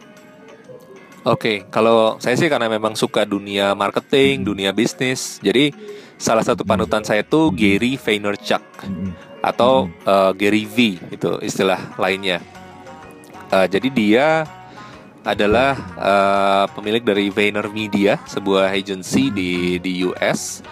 Oke, 1.21 1.37
okay, 1.37 1.57
kalau 1.69 2.17
saya 2.17 2.33
sih 2.33 2.49
karena 2.49 2.65
memang 2.65 2.97
suka 2.97 3.29
dunia 3.29 3.77
marketing, 3.77 4.41
hmm. 4.41 4.47
dunia 4.49 4.71
bisnis, 4.73 5.37
jadi 5.37 5.69
salah 6.17 6.41
satu 6.41 6.65
panutan 6.65 7.05
saya 7.05 7.21
itu 7.21 7.53
Gary 7.53 7.93
Vaynerchuk 7.93 8.65
hmm. 8.81 9.41
atau 9.45 9.85
hmm. 9.85 10.01
Uh, 10.01 10.31
Gary 10.33 10.65
V 10.65 10.97
itu 11.13 11.29
istilah 11.45 11.77
lainnya. 12.01 12.41
Uh, 13.53 13.69
jadi 13.69 13.89
dia 13.93 14.27
adalah 15.21 15.77
uh, 16.01 16.65
pemilik 16.73 17.05
dari 17.05 17.29
VaynerMedia, 17.29 18.17
sebuah 18.25 18.73
agency 18.73 19.29
di 19.29 19.77
di 19.77 20.01
US 20.09 20.65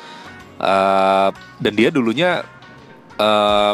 uh, 0.59 1.29
dan 1.59 1.73
dia 1.73 1.89
dulunya 1.89 2.43
uh, 3.17 3.73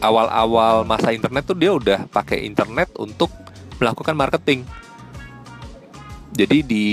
awal-awal 0.00 0.84
masa 0.86 1.12
internet 1.12 1.44
tuh 1.46 1.58
dia 1.58 1.72
udah 1.72 2.06
pakai 2.08 2.44
internet 2.44 2.90
untuk 2.96 3.32
melakukan 3.80 4.16
marketing. 4.16 4.64
Jadi 6.36 6.58
di 6.60 6.86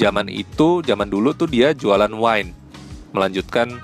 zaman 0.00 0.32
itu, 0.32 0.80
zaman 0.80 1.12
dulu 1.12 1.36
tuh 1.36 1.44
dia 1.44 1.76
jualan 1.76 2.08
wine, 2.08 2.56
melanjutkan 3.12 3.76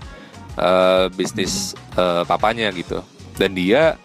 uh, 0.57 1.13
bisnis 1.13 1.77
uh, 2.01 2.25
papanya 2.25 2.73
gitu. 2.73 3.05
Dan 3.37 3.53
dia 3.53 4.01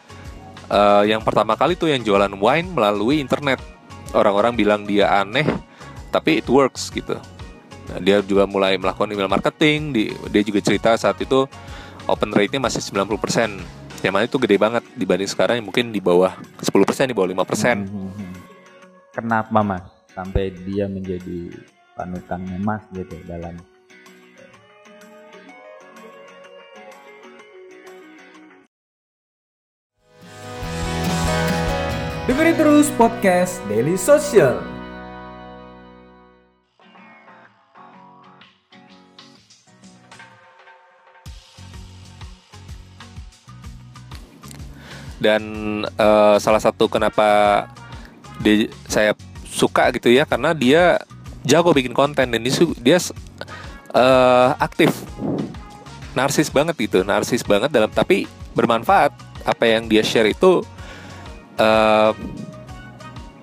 uh, 0.68 1.04
yang 1.08 1.24
pertama 1.24 1.56
kali 1.56 1.80
tuh 1.80 1.88
yang 1.88 2.04
jualan 2.04 2.36
wine 2.36 2.68
melalui 2.76 3.24
internet. 3.24 3.64
Orang-orang 4.12 4.58
bilang 4.60 4.84
dia 4.84 5.08
aneh, 5.24 5.46
tapi 6.12 6.44
it 6.44 6.48
works 6.52 6.92
gitu. 6.92 7.16
Nah, 7.90 8.00
dia 8.02 8.22
juga 8.22 8.46
mulai 8.46 8.78
melakukan 8.78 9.10
email 9.10 9.30
marketing. 9.30 9.92
Di, 9.94 10.04
dia 10.30 10.42
juga 10.46 10.60
cerita 10.62 10.94
saat 10.94 11.18
itu 11.18 11.50
open 12.06 12.30
rate-nya 12.34 12.62
masih 12.62 12.82
90%. 12.82 14.06
Yang 14.06 14.14
mana 14.16 14.24
itu 14.24 14.38
gede 14.40 14.56
banget 14.56 14.84
dibanding 14.96 15.30
sekarang 15.30 15.60
yang 15.60 15.68
mungkin 15.68 15.92
di 15.92 16.00
bawah 16.00 16.32
10%, 16.64 17.10
di 17.10 17.16
bawah 17.18 17.28
5%. 17.28 17.36
Hmm, 17.36 17.90
hmm, 17.90 18.12
hmm. 18.16 18.34
Kenapa 19.12 19.60
Mas 19.66 19.84
sampai 20.14 20.54
dia 20.66 20.88
menjadi 20.88 21.52
panutannya 21.98 22.58
Mas 22.64 22.84
gitu 22.96 23.18
dalam 23.28 23.58
Dengerin 32.30 32.56
terus 32.62 32.88
podcast 32.94 33.58
Daily 33.66 33.98
Social. 33.98 34.79
Dan 45.20 45.44
uh, 46.00 46.40
salah 46.40 46.60
satu 46.60 46.88
kenapa 46.88 47.68
dia, 48.40 48.72
saya 48.88 49.12
suka 49.46 49.92
gitu 49.96 50.12
ya 50.12 50.24
karena 50.24 50.56
dia 50.56 51.00
jago 51.44 51.76
bikin 51.76 51.92
konten 51.92 52.32
dan 52.32 52.40
dia, 52.40 52.54
dia 52.80 52.98
uh, 53.96 54.56
aktif 54.60 54.92
narsis 56.16 56.50
banget 56.50 56.76
gitu 56.80 57.04
narsis 57.04 57.44
banget 57.44 57.72
dalam 57.72 57.92
tapi 57.92 58.26
bermanfaat 58.56 59.14
apa 59.46 59.66
yang 59.68 59.88
dia 59.88 60.04
share 60.04 60.28
itu 60.28 60.64
uh, 61.60 62.12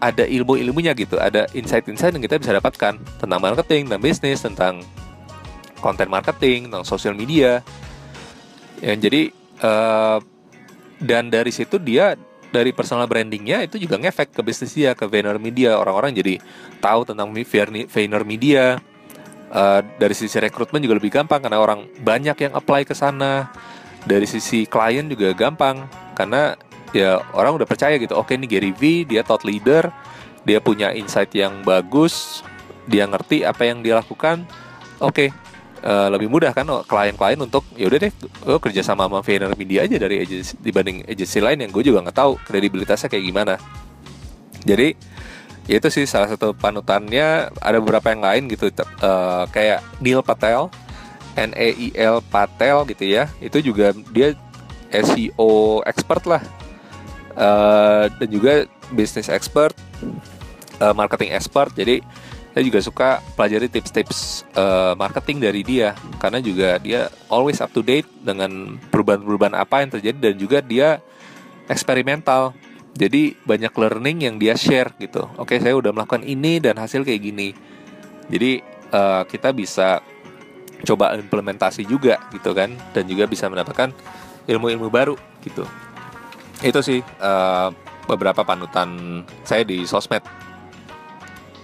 ada 0.00 0.24
ilmu-ilmunya 0.28 0.92
gitu, 0.92 1.16
ada 1.16 1.48
insight-insight 1.56 2.12
yang 2.12 2.24
kita 2.24 2.36
bisa 2.36 2.52
dapatkan 2.52 3.00
tentang 3.00 3.40
marketing, 3.40 3.88
tentang 3.88 4.02
bisnis, 4.04 4.38
tentang 4.44 4.84
konten 5.80 6.08
marketing, 6.12 6.68
tentang 6.68 6.84
sosial 6.84 7.16
media. 7.16 7.64
Yang 8.84 8.98
jadi 9.08 9.22
uh, 9.64 10.18
dan 11.00 11.28
dari 11.28 11.52
situ 11.52 11.76
dia 11.76 12.16
dari 12.54 12.72
personal 12.72 13.04
brandingnya 13.10 13.66
itu 13.66 13.76
juga 13.76 14.00
ngefek 14.00 14.32
ke 14.32 14.40
bisnis 14.40 14.72
dia 14.72 14.96
ke 14.96 15.04
Vayner 15.04 15.36
Media. 15.36 15.76
Orang-orang 15.76 16.16
jadi 16.16 16.40
tahu 16.80 17.12
tentang 17.12 17.28
Vayner 17.32 18.22
Media. 18.24 18.80
Uh, 19.46 19.78
dari 20.02 20.10
sisi 20.10 20.42
rekrutmen 20.42 20.82
juga 20.82 20.98
lebih 20.98 21.14
gampang 21.14 21.38
karena 21.38 21.62
orang 21.62 21.86
banyak 22.02 22.34
yang 22.48 22.52
apply 22.56 22.82
ke 22.82 22.94
sana. 22.96 23.50
Dari 24.06 24.26
sisi 24.26 24.66
klien 24.66 25.06
juga 25.10 25.34
gampang 25.34 25.86
karena 26.14 26.54
ya 26.96 27.20
orang 27.36 27.60
udah 27.60 27.68
percaya 27.68 28.00
gitu 28.00 28.16
oke 28.16 28.32
ini 28.32 28.48
Gary 28.48 28.72
V 28.72 29.04
dia 29.04 29.20
thought 29.20 29.42
leader 29.42 29.90
dia 30.46 30.62
punya 30.62 30.94
insight 30.94 31.28
yang 31.34 31.60
bagus 31.66 32.40
dia 32.86 33.04
ngerti 33.04 33.42
apa 33.42 33.66
yang 33.66 33.82
dia 33.82 33.98
lakukan 33.98 34.46
oke 35.02 35.28
uh, 35.84 36.08
lebih 36.12 36.30
mudah 36.30 36.54
kan 36.54 36.64
klien-klien 36.86 37.40
untuk 37.40 37.66
ya 37.76 37.90
udah 37.90 37.98
deh 38.08 38.12
gue 38.16 38.58
kerja 38.62 38.80
sama 38.80 39.10
sama 39.10 39.20
Vayner 39.20 39.52
Media 39.58 39.84
aja 39.84 39.96
dari 39.98 40.22
agency 40.22 40.56
dibanding 40.60 41.04
agency 41.04 41.42
lain 41.42 41.60
yang 41.60 41.72
gue 41.74 41.84
juga 41.84 42.04
nggak 42.06 42.16
tahu 42.16 42.38
kredibilitasnya 42.46 43.10
kayak 43.10 43.24
gimana. 43.24 43.54
Jadi 44.66 44.98
ya 45.66 45.76
itu 45.78 45.88
sih 45.90 46.06
salah 46.06 46.30
satu 46.30 46.54
panutannya. 46.54 47.54
Ada 47.60 47.78
beberapa 47.82 48.10
yang 48.10 48.22
lain 48.22 48.42
gitu 48.50 48.70
uh, 49.02 49.44
kayak 49.50 49.82
Neil 50.02 50.22
Patel 50.22 50.70
N 51.36 51.52
E 51.54 51.70
I 51.74 51.88
L 51.94 52.18
Patel 52.22 52.86
gitu 52.90 53.04
ya. 53.06 53.30
Itu 53.38 53.60
juga 53.62 53.92
dia 54.14 54.34
SEO 54.90 55.82
expert 55.84 56.24
lah. 56.26 56.42
Uh, 57.36 58.08
dan 58.16 58.28
juga 58.32 58.52
business 58.96 59.28
expert 59.28 59.76
uh, 60.80 60.96
marketing 60.96 61.36
expert. 61.36 61.68
Jadi 61.76 62.00
saya 62.56 62.72
juga 62.72 62.80
suka 62.80 63.08
pelajari 63.36 63.68
tips-tips 63.68 64.48
uh, 64.56 64.96
marketing 64.96 65.44
dari 65.44 65.60
dia. 65.60 65.92
Karena 66.16 66.40
juga 66.40 66.80
dia 66.80 67.12
always 67.28 67.60
up 67.60 67.68
to 67.68 67.84
date 67.84 68.08
dengan 68.24 68.80
perubahan-perubahan 68.88 69.52
apa 69.52 69.84
yang 69.84 69.92
terjadi 69.92 70.32
dan 70.32 70.34
juga 70.40 70.58
dia 70.64 71.04
eksperimental. 71.68 72.56
Jadi 72.96 73.36
banyak 73.44 73.76
learning 73.76 74.24
yang 74.24 74.40
dia 74.40 74.56
share 74.56 74.88
gitu. 74.96 75.28
Oke 75.36 75.60
saya 75.60 75.76
udah 75.76 75.92
melakukan 75.92 76.24
ini 76.24 76.56
dan 76.56 76.80
hasil 76.80 77.04
kayak 77.04 77.28
gini. 77.28 77.52
Jadi 78.32 78.64
uh, 78.88 79.28
kita 79.28 79.52
bisa 79.52 80.00
coba 80.80 81.12
implementasi 81.12 81.84
juga 81.84 82.24
gitu 82.32 82.56
kan. 82.56 82.72
Dan 82.96 83.04
juga 83.04 83.28
bisa 83.28 83.52
mendapatkan 83.52 83.92
ilmu-ilmu 84.48 84.88
baru 84.88 85.12
gitu. 85.44 85.68
Itu 86.64 86.80
sih 86.80 87.04
uh, 87.20 87.68
beberapa 88.08 88.48
panutan 88.48 89.20
saya 89.44 89.60
di 89.60 89.84
sosmed 89.84 90.45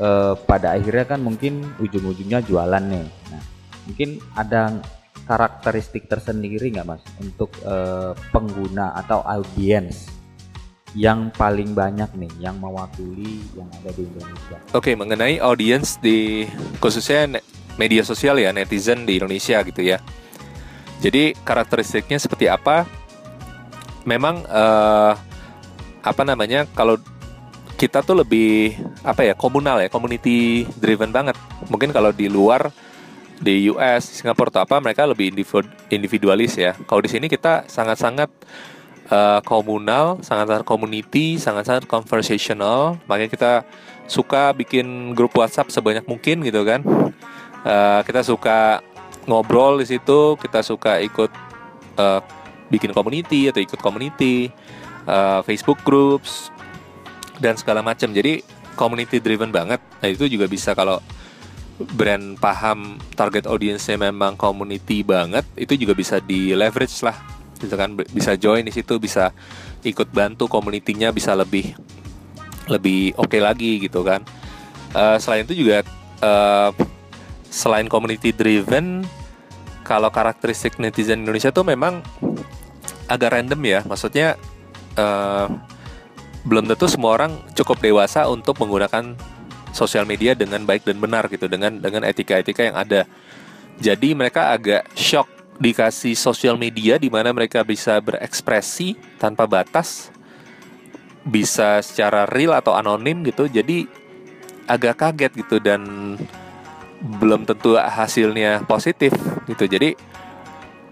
uh, 0.02 0.34
pada 0.34 0.74
akhirnya 0.74 1.06
kan 1.06 1.22
mungkin 1.22 1.62
ujung-ujungnya 1.78 2.42
jualan 2.42 2.82
nih. 2.82 3.06
Nah, 3.30 3.42
mungkin 3.86 4.18
ada 4.34 4.82
karakteristik 5.22 6.10
tersendiri 6.10 6.74
nggak 6.74 6.86
mas 6.86 7.02
untuk 7.22 7.54
uh, 7.62 8.10
pengguna 8.34 8.98
atau 8.98 9.22
audiens 9.22 10.10
yang 10.92 11.32
paling 11.32 11.72
banyak 11.72 12.10
nih 12.18 12.32
yang 12.42 12.60
mewakili 12.60 13.40
yang 13.56 13.70
ada 13.80 13.90
di 13.96 14.04
Indonesia. 14.04 14.58
Oke, 14.76 14.92
okay, 14.92 14.94
mengenai 14.98 15.40
audiens 15.40 15.96
di 16.02 16.44
khususnya 16.82 17.40
media 17.80 18.04
sosial 18.04 18.36
ya 18.36 18.52
netizen 18.52 19.08
di 19.08 19.16
Indonesia 19.16 19.62
gitu 19.64 19.80
ya. 19.80 20.02
Jadi 21.00 21.32
karakteristiknya 21.42 22.20
seperti 22.20 22.46
apa? 22.46 22.84
Memang 24.04 24.44
uh, 24.50 25.16
apa 26.02 26.22
namanya 26.26 26.66
kalau 26.74 26.98
kita 27.82 27.98
tuh 28.06 28.22
lebih 28.22 28.78
apa 29.02 29.26
ya 29.26 29.34
komunal 29.34 29.82
ya 29.82 29.90
community 29.90 30.62
driven 30.78 31.10
banget. 31.10 31.34
Mungkin 31.66 31.90
kalau 31.90 32.14
di 32.14 32.30
luar 32.30 32.70
di 33.42 33.66
US 33.74 34.22
Singapura 34.22 34.54
atau 34.54 34.62
apa 34.62 34.78
mereka 34.78 35.02
lebih 35.02 35.34
individualis 35.90 36.54
ya. 36.54 36.78
Kalau 36.86 37.02
di 37.02 37.10
sini 37.10 37.26
kita 37.26 37.66
sangat-sangat 37.66 38.30
uh, 39.10 39.42
komunal 39.42 40.22
sangat-sangat 40.22 40.62
community 40.62 41.42
sangat-sangat 41.42 41.90
conversational. 41.90 43.02
Makanya 43.10 43.30
kita 43.34 43.52
suka 44.06 44.54
bikin 44.54 45.18
grup 45.18 45.34
WhatsApp 45.34 45.74
sebanyak 45.74 46.06
mungkin 46.06 46.46
gitu 46.46 46.62
kan. 46.62 46.86
Uh, 47.66 48.06
kita 48.06 48.22
suka 48.22 48.78
ngobrol 49.26 49.82
di 49.82 49.90
situ 49.90 50.38
kita 50.38 50.62
suka 50.62 51.02
ikut 51.02 51.34
uh, 51.98 52.22
bikin 52.70 52.94
community 52.94 53.50
atau 53.50 53.58
ikut 53.58 53.82
community 53.82 54.54
uh, 55.10 55.42
Facebook 55.42 55.82
groups 55.82 56.54
dan 57.42 57.58
segala 57.58 57.82
macam. 57.82 58.14
Jadi 58.14 58.46
community 58.78 59.18
driven 59.18 59.50
banget. 59.50 59.82
Nah, 59.98 60.08
itu 60.08 60.30
juga 60.30 60.46
bisa 60.46 60.72
kalau 60.78 61.02
brand 61.98 62.38
paham 62.38 63.02
target 63.18 63.50
audiensnya 63.50 63.98
memang 63.98 64.38
community 64.38 65.02
banget, 65.02 65.42
itu 65.58 65.74
juga 65.74 65.98
bisa 65.98 66.22
di 66.22 66.54
leverage 66.54 67.02
lah. 67.02 67.18
Gitu 67.58 67.74
kan 67.74 67.94
bisa 67.94 68.38
join 68.38 68.62
di 68.62 68.70
situ, 68.70 69.02
bisa 69.02 69.34
ikut 69.82 70.14
bantu 70.14 70.46
community-nya 70.46 71.10
bisa 71.10 71.34
lebih 71.34 71.74
lebih 72.70 73.18
oke 73.18 73.34
okay 73.34 73.40
lagi 73.42 73.82
gitu 73.82 74.06
kan. 74.06 74.22
Uh, 74.94 75.18
selain 75.18 75.42
itu 75.42 75.66
juga 75.66 75.82
uh, 76.22 76.70
selain 77.50 77.90
community 77.90 78.30
driven 78.30 79.02
kalau 79.82 80.08
karakteristik 80.14 80.78
netizen 80.78 81.26
Indonesia 81.26 81.50
tuh 81.50 81.66
memang 81.66 82.00
agak 83.10 83.34
random 83.34 83.60
ya. 83.66 83.80
Maksudnya 83.82 84.38
uh, 84.94 85.50
belum 86.42 86.66
tentu 86.66 86.90
semua 86.90 87.14
orang 87.14 87.32
cukup 87.54 87.78
dewasa 87.78 88.26
untuk 88.26 88.58
menggunakan 88.58 89.14
sosial 89.72 90.04
media 90.04 90.36
dengan 90.36 90.62
baik 90.66 90.84
dan 90.84 91.00
benar 91.00 91.26
gitu 91.32 91.48
dengan 91.48 91.80
dengan 91.80 92.04
etika-etika 92.04 92.62
yang 92.66 92.76
ada. 92.76 93.08
Jadi 93.80 94.12
mereka 94.12 94.52
agak 94.52 94.86
shock 94.92 95.26
dikasih 95.58 96.18
sosial 96.18 96.58
media 96.58 97.00
di 97.00 97.08
mana 97.08 97.32
mereka 97.32 97.64
bisa 97.64 97.96
berekspresi 98.02 98.98
tanpa 99.16 99.48
batas, 99.48 100.12
bisa 101.24 101.80
secara 101.80 102.28
real 102.28 102.52
atau 102.52 102.76
anonim 102.76 103.24
gitu. 103.24 103.48
Jadi 103.48 103.88
agak 104.68 104.98
kaget 105.00 105.32
gitu 105.34 105.56
dan 105.58 105.82
belum 107.02 107.48
tentu 107.48 107.74
hasilnya 107.74 108.62
positif 108.68 109.10
gitu. 109.50 109.66
Jadi 109.66 109.96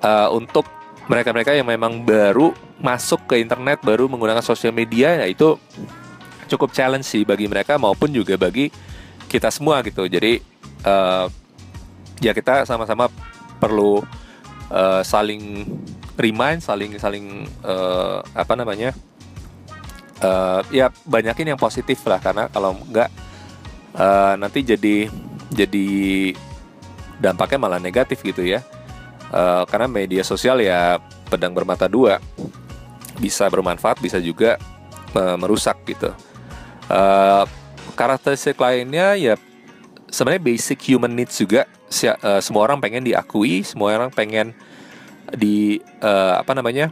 uh, 0.02 0.30
untuk 0.34 0.66
mereka-mereka 1.06 1.54
yang 1.54 1.66
memang 1.66 2.02
baru 2.02 2.54
masuk 2.80 3.28
ke 3.28 3.40
internet, 3.40 3.84
baru 3.84 4.08
menggunakan 4.08 4.42
sosial 4.42 4.72
media, 4.72 5.20
ya 5.20 5.26
itu 5.28 5.56
cukup 6.50 6.74
challenge 6.74 7.06
sih 7.06 7.22
bagi 7.22 7.46
mereka 7.46 7.78
maupun 7.78 8.10
juga 8.10 8.34
bagi 8.34 8.72
kita 9.30 9.52
semua 9.52 9.84
gitu. 9.86 10.08
Jadi 10.08 10.42
uh, 10.82 11.30
ya 12.18 12.34
kita 12.34 12.66
sama-sama 12.66 13.06
perlu 13.62 14.02
uh, 14.72 15.02
saling 15.04 15.68
remind, 16.18 16.64
saling 16.64 16.96
saling 16.98 17.46
uh, 17.62 18.24
apa 18.34 18.56
namanya? 18.58 18.96
Uh, 20.20 20.60
ya 20.68 20.92
banyakin 21.08 21.56
yang 21.56 21.60
positif 21.60 22.04
lah 22.04 22.20
karena 22.20 22.44
kalau 22.52 22.76
enggak 22.76 23.08
uh, 23.96 24.36
nanti 24.36 24.60
jadi 24.60 25.08
jadi 25.48 25.88
dampaknya 27.16 27.56
malah 27.56 27.80
negatif 27.80 28.20
gitu 28.20 28.44
ya 28.44 28.60
uh, 29.32 29.64
karena 29.64 29.88
media 29.88 30.20
sosial 30.20 30.60
ya 30.60 31.00
pedang 31.32 31.56
bermata 31.56 31.88
dua 31.88 32.20
bisa 33.20 33.46
bermanfaat 33.52 34.00
bisa 34.00 34.16
juga 34.18 34.56
uh, 35.14 35.36
merusak 35.36 35.76
gitu. 35.84 36.10
Uh, 36.90 37.44
karakteristik 37.94 38.58
lainnya 38.58 39.14
ya 39.14 39.34
sebenarnya 40.10 40.42
basic 40.42 40.80
human 40.90 41.12
needs 41.14 41.38
juga. 41.38 41.68
Si, 41.90 42.06
uh, 42.06 42.40
semua 42.40 42.66
orang 42.66 42.80
pengen 42.80 43.04
diakui 43.04 43.62
semua 43.66 43.94
orang 43.94 44.10
pengen 44.10 44.56
di 45.30 45.78
uh, 46.02 46.38
apa 46.38 46.54
namanya 46.56 46.90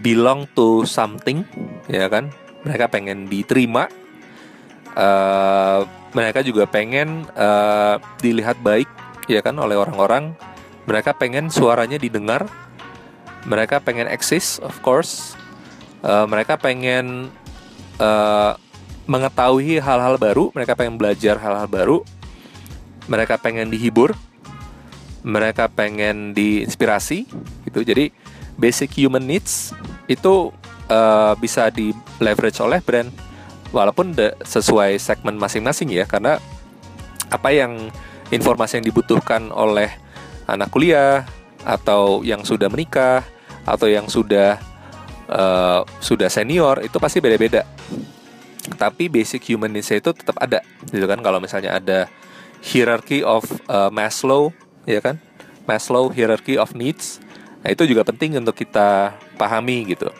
belong 0.00 0.48
to 0.56 0.88
something 0.88 1.44
ya 1.86 2.08
kan? 2.10 2.32
Mereka 2.66 2.90
pengen 2.90 3.30
diterima. 3.30 3.86
Uh, 4.96 5.84
mereka 6.16 6.40
juga 6.40 6.64
pengen 6.64 7.28
uh, 7.36 8.00
dilihat 8.24 8.56
baik 8.64 8.88
ya 9.28 9.44
kan 9.44 9.54
oleh 9.60 9.76
orang-orang. 9.76 10.32
Mereka 10.86 11.18
pengen 11.18 11.50
suaranya 11.50 11.98
didengar 11.98 12.46
mereka 13.46 13.78
pengen 13.78 14.10
eksis 14.10 14.58
of 14.60 14.74
course. 14.82 15.38
Uh, 16.02 16.26
mereka 16.26 16.58
pengen 16.58 17.30
uh, 18.02 18.58
mengetahui 19.06 19.78
hal-hal 19.78 20.18
baru. 20.18 20.50
Mereka 20.52 20.74
pengen 20.74 20.98
belajar 20.98 21.38
hal-hal 21.38 21.70
baru. 21.70 22.02
Mereka 23.06 23.38
pengen 23.38 23.70
dihibur. 23.70 24.12
Mereka 25.22 25.70
pengen 25.72 26.34
diinspirasi 26.34 27.26
gitu. 27.66 27.80
Jadi 27.82 28.10
basic 28.58 28.94
human 28.98 29.26
needs 29.26 29.74
itu 30.06 30.54
uh, 30.90 31.34
bisa 31.38 31.70
di 31.70 31.94
leverage 32.18 32.58
oleh 32.58 32.82
brand. 32.82 33.10
Walaupun 33.74 34.14
sesuai 34.46 34.98
segmen 35.02 35.34
masing-masing 35.34 35.90
ya 35.90 36.06
karena 36.06 36.38
apa 37.26 37.50
yang 37.50 37.90
informasi 38.30 38.78
yang 38.78 38.86
dibutuhkan 38.86 39.50
oleh 39.50 39.90
anak 40.46 40.70
kuliah 40.70 41.26
atau 41.66 42.22
yang 42.22 42.46
sudah 42.46 42.70
menikah 42.70 43.26
atau 43.66 43.90
yang 43.90 44.06
sudah 44.06 44.62
uh, 45.26 45.82
sudah 45.98 46.30
senior 46.30 46.80
itu 46.86 46.96
pasti 47.02 47.18
beda-beda. 47.18 47.66
Tapi 48.66 49.06
basic 49.06 49.46
human 49.50 49.70
needs 49.70 49.90
itu 49.90 50.10
tetap 50.10 50.38
ada, 50.42 50.62
gitu 50.90 51.06
kan? 51.06 51.22
Kalau 51.22 51.38
misalnya 51.38 51.78
ada 51.78 52.10
hierarchy 52.62 53.22
of 53.22 53.46
uh, 53.70 53.90
Maslow, 53.94 54.50
ya 54.86 54.98
kan? 54.98 55.18
Maslow 55.66 56.10
hierarchy 56.10 56.58
of 56.58 56.74
needs, 56.74 57.22
nah 57.62 57.70
itu 57.74 57.86
juga 57.86 58.06
penting 58.06 58.38
untuk 58.38 58.54
kita 58.58 59.14
pahami 59.38 59.86
gitu. 59.94 60.10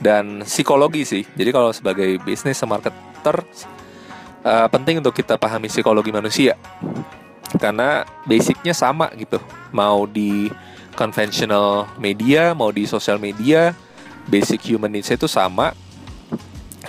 Dan 0.00 0.44
psikologi 0.44 1.04
sih. 1.04 1.24
Jadi 1.24 1.50
kalau 1.52 1.72
sebagai 1.72 2.20
bisnis 2.24 2.60
marketer 2.64 3.44
uh, 4.44 4.68
penting 4.68 5.00
untuk 5.00 5.16
kita 5.16 5.40
pahami 5.40 5.72
psikologi 5.72 6.12
manusia 6.12 6.54
karena 7.56 8.02
basicnya 8.26 8.74
sama 8.74 9.10
gitu 9.14 9.38
mau 9.70 10.04
di 10.04 10.50
conventional 10.94 11.90
media 12.00 12.54
mau 12.56 12.70
di 12.70 12.88
sosial 12.88 13.18
media 13.18 13.74
basic 14.30 14.72
human 14.72 14.90
needs 14.94 15.10
itu 15.10 15.28
sama 15.28 15.74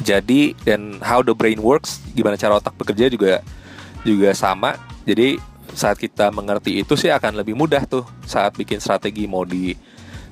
jadi 0.04 0.56
dan 0.64 1.00
how 1.04 1.20
the 1.26 1.36
brain 1.36 1.60
works 1.60 2.00
gimana 2.14 2.40
cara 2.40 2.58
otak 2.58 2.76
bekerja 2.80 3.12
juga 3.12 3.42
juga 4.06 4.32
sama 4.32 4.80
jadi 5.04 5.42
saat 5.76 6.00
kita 6.00 6.32
mengerti 6.32 6.80
itu 6.80 6.96
sih 6.96 7.12
akan 7.12 7.42
lebih 7.42 7.58
mudah 7.58 7.84
tuh 7.84 8.08
saat 8.24 8.56
bikin 8.56 8.80
strategi 8.80 9.28
mau 9.28 9.44
di 9.44 9.76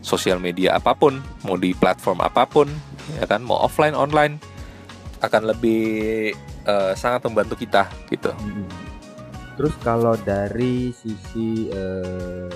sosial 0.03 0.39
media 0.39 0.79
apa 0.79 0.95
pun 0.95 1.19
mau 1.43 1.59
di 1.59 1.75
platform 1.75 2.23
apa 2.23 2.47
pun 2.47 2.67
ya 3.19 3.27
kan 3.27 3.43
mau 3.43 3.59
offline 3.59 3.95
online 3.95 4.39
akan 5.23 5.55
lebih 5.55 6.31
uh, 6.67 6.91
sangat 6.99 7.23
membantu 7.23 7.55
kita 7.55 7.87
gitu. 8.11 8.31
Hmm. 8.35 8.67
Terus 9.55 9.75
kalau 9.79 10.19
dari 10.19 10.91
sisi 10.91 11.71
uh, 11.71 12.51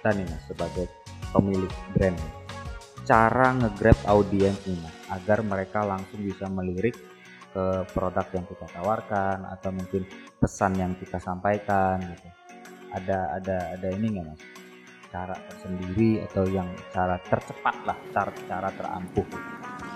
kita 0.00 0.16
nih 0.16 0.24
mas 0.24 0.40
sebagai 0.48 0.88
pemilik 1.28 1.72
brand, 1.92 2.16
cara 3.04 3.52
ngegrab 3.52 4.00
audiens 4.08 4.56
nih 4.64 4.80
mas 4.80 4.96
agar 5.12 5.44
mereka 5.44 5.84
langsung 5.84 6.24
bisa 6.24 6.48
melirik 6.48 6.96
ke 7.52 7.84
produk 7.92 8.24
yang 8.32 8.48
kita 8.48 8.64
tawarkan 8.72 9.44
atau 9.44 9.68
mungkin 9.76 10.08
pesan 10.40 10.72
yang 10.80 10.96
kita 10.96 11.20
sampaikan 11.20 12.00
gitu. 12.00 12.28
Ada 12.96 13.44
ada 13.44 13.56
ada 13.76 13.88
ini 13.92 14.16
nggak 14.16 14.24
mas? 14.24 14.40
Cara 15.12 15.36
tersendiri 15.36 16.24
atau 16.24 16.48
yang 16.48 16.72
cara 16.96 17.20
tercepat 17.20 17.76
lah, 17.84 17.98
cara 18.16 18.32
cara 18.48 18.68
terampuh. 18.72 19.28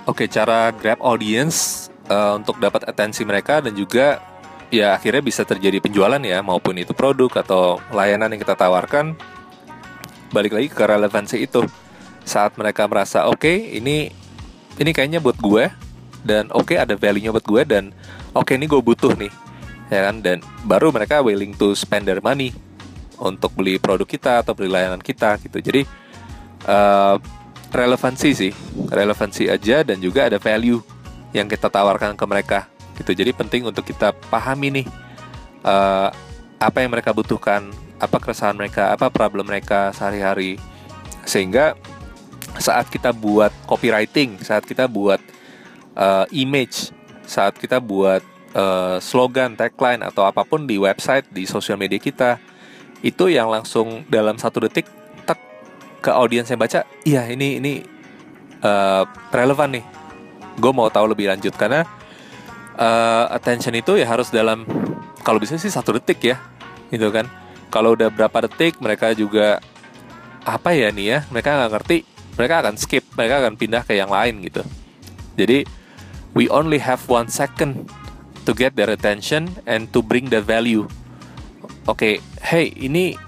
Oke, 0.04 0.28
cara 0.28 0.68
grab 0.68 1.00
audience 1.00 1.88
uh, 2.12 2.36
untuk 2.36 2.60
dapat 2.60 2.84
atensi 2.84 3.24
mereka 3.24 3.64
dan 3.64 3.72
juga 3.72 4.20
ya 4.68 4.92
akhirnya 4.92 5.24
bisa 5.24 5.48
terjadi 5.48 5.80
penjualan 5.80 6.20
ya 6.20 6.44
maupun 6.44 6.76
itu 6.76 6.92
produk 6.92 7.40
atau 7.40 7.80
layanan 7.88 8.36
yang 8.36 8.42
kita 8.44 8.52
tawarkan 8.52 9.16
balik 10.34 10.58
lagi 10.58 10.66
ke 10.66 10.82
relevansi 10.82 11.46
itu. 11.46 11.62
Saat 12.26 12.58
mereka 12.58 12.90
merasa 12.90 13.30
oke 13.30 13.38
okay, 13.38 13.78
ini 13.78 14.10
ini 14.82 14.90
kayaknya 14.90 15.22
buat 15.22 15.38
gue 15.38 15.70
dan 16.26 16.50
oke 16.50 16.74
okay, 16.74 16.82
ada 16.82 16.98
value-nya 16.98 17.30
buat 17.30 17.46
gue 17.46 17.62
dan 17.62 17.84
oke 18.34 18.50
okay, 18.50 18.58
ini 18.58 18.66
gue 18.66 18.82
butuh 18.82 19.14
nih 19.14 19.30
ya 19.94 20.10
kan? 20.10 20.18
Dan 20.18 20.42
baru 20.66 20.90
mereka 20.90 21.22
willing 21.22 21.54
to 21.54 21.78
spend 21.78 22.10
their 22.10 22.18
money 22.18 22.50
untuk 23.22 23.54
beli 23.54 23.78
produk 23.78 24.08
kita 24.08 24.42
atau 24.42 24.56
beli 24.56 24.72
layanan 24.72 24.98
kita 24.98 25.38
gitu. 25.38 25.62
Jadi 25.62 25.86
uh, 26.66 27.16
relevansi 27.70 28.30
sih 28.34 28.52
relevansi 28.90 29.50
aja 29.50 29.82
dan 29.82 29.98
juga 29.98 30.26
ada 30.26 30.38
value 30.42 30.82
yang 31.34 31.46
kita 31.50 31.70
tawarkan 31.70 32.18
ke 32.18 32.24
mereka 32.26 32.60
gitu. 32.98 33.12
Jadi 33.14 33.30
penting 33.34 33.66
untuk 33.66 33.84
kita 33.86 34.14
pahami 34.30 34.82
nih 34.82 34.86
uh, 35.66 36.08
apa 36.58 36.78
yang 36.80 36.90
mereka 36.94 37.10
butuhkan 37.10 37.68
apa 38.02 38.16
keresahan 38.18 38.59
mereka 38.59 38.90
apa 38.90 39.11
problem 39.11 39.46
mereka 39.46 39.94
sehari-hari 39.94 40.59
sehingga 41.24 41.78
saat 42.59 42.87
kita 42.90 43.11
buat 43.11 43.50
copywriting 43.66 44.38
saat 44.42 44.62
kita 44.66 44.87
buat 44.87 45.18
uh, 45.98 46.26
image 46.30 46.94
saat 47.24 47.57
kita 47.57 47.80
buat 47.80 48.20
uh, 48.54 48.96
slogan, 49.00 49.57
tagline 49.59 50.00
atau 50.04 50.24
apa 50.24 50.46
pun 50.46 50.64
di 50.64 50.78
website, 50.78 51.28
di 51.33 51.44
sosial 51.44 51.76
media 51.76 51.98
kita, 51.98 52.38
itu 53.00 53.28
yang 53.28 53.50
langsung 53.50 54.07
dalam 54.09 54.37
satu 54.37 54.64
detik 54.64 54.87
tek 55.24 55.40
ke 56.00 56.11
audiens 56.12 56.48
yang 56.48 56.61
baca, 56.61 56.85
iya 57.04 57.26
ini 57.28 57.59
ini 57.59 57.72
uh, 58.62 59.04
relevan 59.33 59.80
nih. 59.80 59.85
Gue 60.54 60.70
mau 60.70 60.87
tahu 60.87 61.11
lebih 61.11 61.26
lanjut 61.26 61.50
karena 61.59 61.83
uh, 62.78 63.26
attention 63.35 63.74
itu 63.74 63.98
ya 63.98 64.07
harus 64.07 64.30
dalam 64.30 64.62
kalau 65.26 65.42
bisa 65.42 65.59
sih 65.59 65.72
satu 65.72 65.96
detik 65.98 66.22
ya, 66.22 66.37
gitu 66.92 67.11
kan. 67.11 67.26
Kalau 67.74 67.98
udah 67.98 68.06
berapa 68.06 68.46
detik 68.46 68.78
mereka 68.78 69.10
juga 69.18 69.58
apa 70.46 70.70
ya 70.78 70.94
nih 70.94 71.06
ya, 71.10 71.18
mereka 71.34 71.58
nggak 71.58 71.72
ngerti, 71.74 71.98
mereka 72.38 72.54
akan 72.62 72.74
skip, 72.78 73.02
mereka 73.18 73.34
akan 73.42 73.58
pindah 73.58 73.82
ke 73.82 73.98
yang 73.98 74.14
lain 74.14 74.38
gitu. 74.46 74.62
Jadi 75.34 75.66
we 76.38 76.46
only 76.54 76.78
have 76.78 77.02
one 77.10 77.26
second 77.26 77.90
to 78.46 78.54
get 78.54 78.78
their 78.78 78.94
attention 78.94 79.50
and 79.66 79.90
to 79.90 80.06
bring 80.06 80.30
the 80.30 80.38
value. 80.38 80.87
Oke, 81.90 81.98
okay, 81.98 82.14
hey 82.46 82.70
ini 82.78 83.18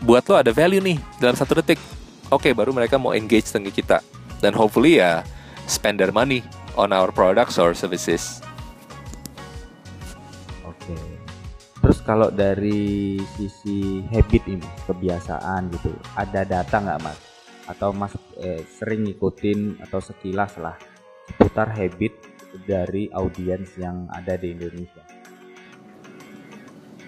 buat 0.00 0.24
lo 0.32 0.40
ada 0.40 0.48
value 0.56 0.80
nih 0.80 0.96
dalam 1.20 1.36
satu 1.36 1.60
detik. 1.60 1.76
Oke, 2.32 2.48
okay, 2.48 2.52
baru 2.56 2.72
mereka 2.72 2.96
mau 2.96 3.12
engage 3.12 3.52
dengan 3.52 3.68
kita 3.68 4.00
dan 4.40 4.56
hopefully 4.56 4.96
ya 4.96 5.20
spend 5.68 6.00
their 6.00 6.14
money 6.14 6.40
on 6.80 6.88
our 6.88 7.12
products 7.12 7.60
or 7.60 7.76
services. 7.76 8.40
Kalau 12.02 12.28
dari 12.34 13.18
sisi 13.38 14.02
habit 14.10 14.42
ini, 14.50 14.68
kebiasaan 14.86 15.70
gitu, 15.74 15.94
ada 16.18 16.42
data 16.42 16.76
nggak 16.82 17.00
mas? 17.02 17.18
Atau 17.70 17.94
mas 17.94 18.12
eh, 18.42 18.66
sering 18.66 19.06
ngikutin 19.06 19.82
atau 19.86 20.02
sekilas 20.02 20.58
lah 20.58 20.74
seputar 21.30 21.70
habit 21.70 22.12
dari 22.66 23.08
audiens 23.14 23.70
yang 23.78 24.10
ada 24.12 24.36
di 24.36 24.52
Indonesia. 24.52 25.02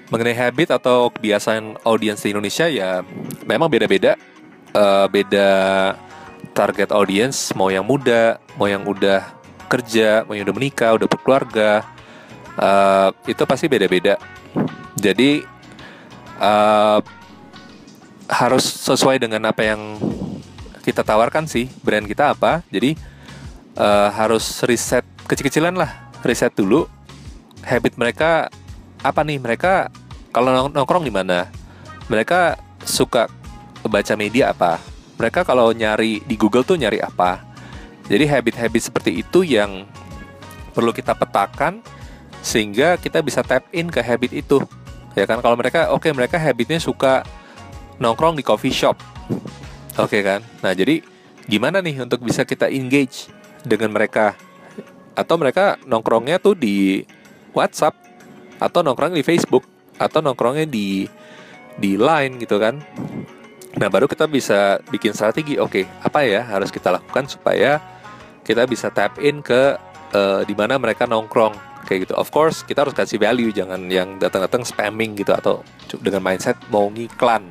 Mengenai 0.08 0.36
habit 0.36 0.78
atau 0.78 1.10
kebiasaan 1.10 1.82
audiens 1.82 2.22
di 2.22 2.30
Indonesia 2.30 2.70
ya 2.70 3.02
memang 3.44 3.68
beda-beda. 3.68 4.14
Uh, 4.74 5.06
beda 5.06 5.50
target 6.50 6.90
audiens, 6.90 7.54
mau 7.54 7.70
yang 7.70 7.86
muda, 7.86 8.42
mau 8.58 8.66
yang 8.66 8.82
udah 8.82 9.22
kerja, 9.70 10.26
mau 10.26 10.34
yang 10.34 10.50
udah 10.50 10.56
menikah, 10.58 10.90
udah 10.98 11.06
berkeluarga, 11.06 11.86
uh, 12.58 13.10
itu 13.26 13.42
pasti 13.46 13.66
beda-beda. 13.70 14.18
Jadi 14.98 15.42
uh, 16.40 17.00
harus 18.30 18.64
sesuai 18.64 19.20
dengan 19.20 19.48
apa 19.48 19.62
yang 19.62 20.00
kita 20.84 21.00
tawarkan 21.00 21.48
sih, 21.48 21.70
brand 21.80 22.04
kita 22.04 22.36
apa. 22.36 22.60
Jadi 22.68 23.14
uh, 23.78 24.08
harus 24.14 24.62
riset 24.66 25.04
kecil-kecilan 25.24 25.74
lah 25.74 26.12
riset 26.24 26.52
dulu 26.54 26.86
habit 27.64 27.96
mereka 27.96 28.48
apa 29.00 29.20
nih 29.24 29.40
mereka 29.40 29.88
kalau 30.32 30.68
nongkrong 30.68 31.04
di 31.04 31.12
mana 31.12 31.48
mereka 32.08 32.56
suka 32.84 33.28
baca 33.84 34.14
media 34.16 34.52
apa 34.52 34.80
mereka 35.16 35.44
kalau 35.44 35.72
nyari 35.72 36.20
di 36.24 36.36
Google 36.36 36.64
tuh 36.64 36.76
nyari 36.76 37.00
apa 37.00 37.44
jadi 38.08 38.28
habit-habit 38.28 38.82
seperti 38.92 39.24
itu 39.24 39.44
yang 39.44 39.88
perlu 40.76 40.92
kita 40.92 41.16
petakan 41.16 41.80
sehingga 42.44 43.00
kita 43.00 43.24
bisa 43.24 43.40
tap 43.40 43.64
in 43.72 43.88
ke 43.88 44.04
habit 44.04 44.36
itu. 44.36 44.60
Ya 45.16 45.24
kan? 45.24 45.40
Kalau 45.40 45.56
mereka 45.56 45.88
oke 45.88 46.04
okay, 46.04 46.12
mereka 46.12 46.36
habitnya 46.36 46.76
suka 46.76 47.24
nongkrong 47.96 48.36
di 48.36 48.44
coffee 48.44 48.74
shop. 48.74 49.00
Oke 49.96 50.20
okay, 50.20 50.22
kan? 50.22 50.40
Nah 50.60 50.76
jadi 50.76 51.00
gimana 51.48 51.80
nih 51.80 52.04
untuk 52.04 52.20
bisa 52.20 52.44
kita 52.44 52.68
engage 52.68 53.32
dengan 53.64 53.96
mereka? 53.96 54.36
Atau 55.16 55.40
mereka 55.40 55.80
nongkrongnya 55.88 56.36
tuh 56.36 56.52
di 56.52 57.00
WhatsApp 57.56 57.96
atau 58.60 58.84
nongkrong 58.84 59.16
di 59.16 59.24
Facebook 59.24 59.64
atau 59.96 60.20
nongkrongnya 60.20 60.68
di 60.68 61.08
di 61.80 61.96
Line 61.96 62.36
gitu 62.42 62.60
kan. 62.60 62.78
Nah, 63.74 63.90
baru 63.90 64.06
kita 64.06 64.30
bisa 64.30 64.78
bikin 64.86 65.10
strategi. 65.10 65.58
Oke, 65.58 65.82
okay, 65.82 65.84
apa 65.98 66.22
ya 66.22 66.46
harus 66.46 66.70
kita 66.70 66.94
lakukan 66.94 67.26
supaya 67.26 67.82
kita 68.46 68.70
bisa 68.70 68.86
tap 68.94 69.18
in 69.18 69.42
ke 69.42 69.74
uh, 70.14 70.46
di 70.46 70.54
mereka 70.54 71.10
nongkrong 71.10 71.73
kayak 71.84 72.08
gitu. 72.08 72.14
Of 72.16 72.32
course, 72.32 72.64
kita 72.64 72.82
harus 72.82 72.96
kasih 72.96 73.20
value, 73.20 73.52
jangan 73.52 73.86
yang 73.92 74.16
datang-datang 74.18 74.64
spamming 74.64 75.14
gitu 75.14 75.32
atau 75.36 75.60
dengan 76.00 76.24
mindset 76.24 76.58
mau 76.72 76.88
ngiklan. 76.90 77.44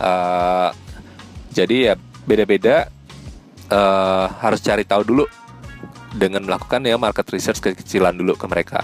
Uh, 0.00 0.72
jadi 1.52 1.92
ya 1.92 1.94
beda-beda 2.24 2.88
uh, 3.68 4.26
harus 4.40 4.64
cari 4.64 4.86
tahu 4.88 5.02
dulu 5.04 5.24
dengan 6.16 6.44
melakukan 6.44 6.80
ya 6.84 6.96
market 6.96 7.28
research 7.32 7.60
kekecilan 7.60 8.16
dulu 8.16 8.36
ke 8.36 8.46
mereka. 8.48 8.80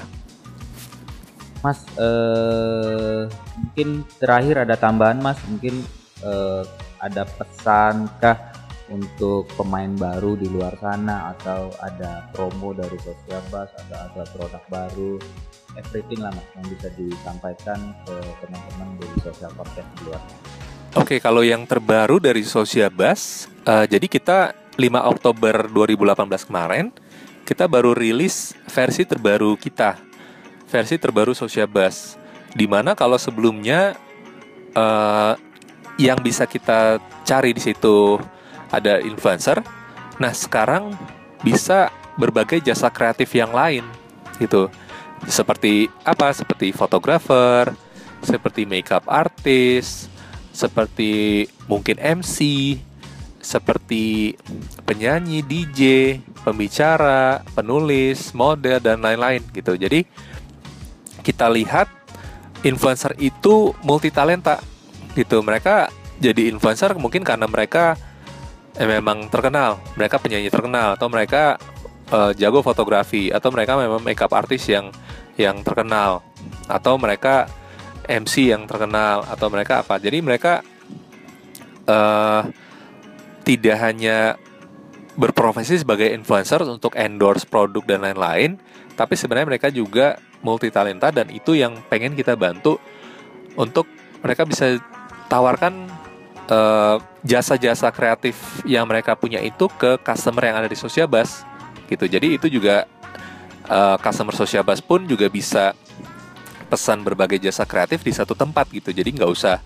Mas, 1.58 1.82
uh, 1.98 3.26
mungkin 3.58 4.06
terakhir 4.22 4.62
ada 4.62 4.78
tambahan 4.78 5.18
Mas, 5.18 5.38
mungkin 5.50 5.82
uh, 6.22 6.62
ada 7.02 7.26
pesankah 7.26 8.57
untuk 8.88 9.48
pemain 9.54 9.92
baru 9.96 10.36
di 10.36 10.48
luar 10.48 10.76
sana 10.80 11.36
atau 11.36 11.68
ada 11.80 12.28
promo 12.32 12.72
dari 12.72 12.96
Sosial 13.00 13.42
Bus 13.52 13.70
atau 13.72 13.96
ada 13.96 14.22
produk 14.32 14.62
baru 14.72 15.20
everything 15.76 16.20
lah 16.24 16.32
mas 16.34 16.46
yang 16.58 16.66
bisa 16.72 16.88
disampaikan 16.98 17.78
ke 18.02 18.16
teman-teman 18.42 18.88
dari 18.98 19.16
sosial 19.22 19.52
podcast 19.54 19.88
di 19.94 20.00
luar. 20.08 20.22
Oke, 20.96 21.16
kalau 21.20 21.44
yang 21.44 21.68
terbaru 21.68 22.18
dari 22.18 22.42
Sosial 22.42 22.88
Bus, 22.88 23.46
uh, 23.68 23.84
jadi 23.84 24.06
kita 24.08 24.56
5 24.74 25.12
Oktober 25.12 25.68
2018 25.70 26.48
kemarin 26.48 26.90
kita 27.44 27.64
baru 27.64 27.96
rilis 27.96 28.52
versi 28.68 29.08
terbaru 29.08 29.56
kita 29.56 29.96
versi 30.68 31.00
terbaru 31.00 31.32
Social 31.32 31.66
Bus 31.66 32.14
di 32.52 32.64
mana 32.68 32.92
kalau 32.92 33.16
sebelumnya 33.16 33.96
uh, 34.76 35.34
yang 35.98 36.20
bisa 36.22 36.46
kita 36.46 37.02
cari 37.26 37.50
di 37.52 37.60
situ 37.60 38.20
ada 38.72 39.00
influencer 39.00 39.62
nah 40.18 40.34
sekarang 40.34 40.94
bisa 41.42 41.92
berbagai 42.18 42.58
jasa 42.64 42.90
kreatif 42.90 43.30
yang 43.34 43.54
lain 43.54 43.86
gitu 44.42 44.66
seperti 45.26 45.86
apa 46.02 46.30
seperti 46.34 46.70
fotografer 46.74 47.70
seperti 48.22 48.66
makeup 48.66 49.06
artist 49.06 50.10
seperti 50.50 51.46
mungkin 51.70 52.02
MC 52.02 52.38
seperti 53.38 54.34
penyanyi, 54.84 55.40
DJ, 55.40 55.80
pembicara, 56.44 57.40
penulis, 57.56 58.34
model 58.36 58.76
dan 58.82 59.00
lain-lain 59.00 59.40
gitu. 59.54 59.72
Jadi 59.78 60.04
kita 61.24 61.48
lihat 61.48 61.88
influencer 62.66 63.14
itu 63.16 63.72
multi 63.80 64.10
talenta 64.10 64.60
gitu. 65.14 65.40
Mereka 65.40 65.88
jadi 66.18 66.50
influencer 66.50 66.98
mungkin 66.98 67.22
karena 67.22 67.46
mereka 67.46 67.94
eh, 68.78 68.88
memang 68.88 69.26
terkenal, 69.26 69.82
mereka 69.98 70.22
penyanyi 70.22 70.48
terkenal. 70.48 70.94
Atau 70.94 71.10
mereka 71.10 71.58
uh, 72.14 72.30
jago 72.38 72.62
fotografi. 72.62 73.34
Atau 73.34 73.50
mereka 73.50 73.74
memang 73.74 74.00
makeup 74.00 74.30
artist 74.32 74.70
yang 74.70 74.94
yang 75.34 75.60
terkenal. 75.66 76.22
Atau 76.70 76.94
mereka 76.96 77.50
MC 78.06 78.54
yang 78.54 78.64
terkenal. 78.70 79.26
Atau 79.26 79.50
mereka 79.50 79.82
apa. 79.82 79.98
Jadi 79.98 80.18
mereka 80.22 80.62
uh, 81.90 82.42
tidak 83.42 83.76
hanya 83.80 84.36
berprofesi 85.18 85.82
sebagai 85.82 86.14
influencer 86.14 86.62
untuk 86.62 86.94
endorse 86.94 87.42
produk 87.42 87.82
dan 87.82 88.06
lain-lain, 88.06 88.54
tapi 88.94 89.18
sebenarnya 89.18 89.50
mereka 89.50 89.68
juga 89.74 90.14
multi 90.46 90.70
talenta 90.70 91.10
dan 91.10 91.26
itu 91.34 91.58
yang 91.58 91.74
pengen 91.90 92.14
kita 92.14 92.38
bantu 92.38 92.78
untuk 93.58 93.90
mereka 94.22 94.46
bisa 94.46 94.78
tawarkan 95.26 95.90
eh, 96.48 96.96
jasa-jasa 97.24 97.92
kreatif 97.92 98.36
yang 98.64 98.88
mereka 98.88 99.12
punya 99.14 99.38
itu 99.44 99.68
ke 99.76 100.00
customer 100.00 100.48
yang 100.48 100.56
ada 100.64 100.68
di 100.68 100.78
Sosiabas 100.78 101.44
gitu. 101.88 102.04
Jadi 102.04 102.36
itu 102.36 102.46
juga 102.52 102.84
uh, 103.68 103.96
customer 104.00 104.36
Sosiabas 104.36 104.80
pun 104.84 105.04
juga 105.08 105.28
bisa 105.32 105.72
pesan 106.68 107.00
berbagai 107.00 107.40
jasa 107.40 107.64
kreatif 107.64 108.04
di 108.04 108.12
satu 108.12 108.36
tempat 108.36 108.68
gitu. 108.72 108.92
Jadi 108.92 109.16
nggak 109.16 109.30
usah 109.30 109.60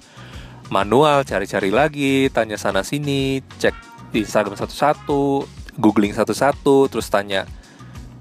manual 0.70 1.26
cari-cari 1.26 1.74
lagi, 1.74 2.30
tanya 2.30 2.54
sana 2.56 2.86
sini, 2.86 3.42
cek 3.58 3.74
di 4.14 4.22
Instagram 4.22 4.54
satu-satu, 4.54 5.44
googling 5.76 6.14
satu-satu, 6.14 6.86
terus 6.88 7.10
tanya 7.10 7.44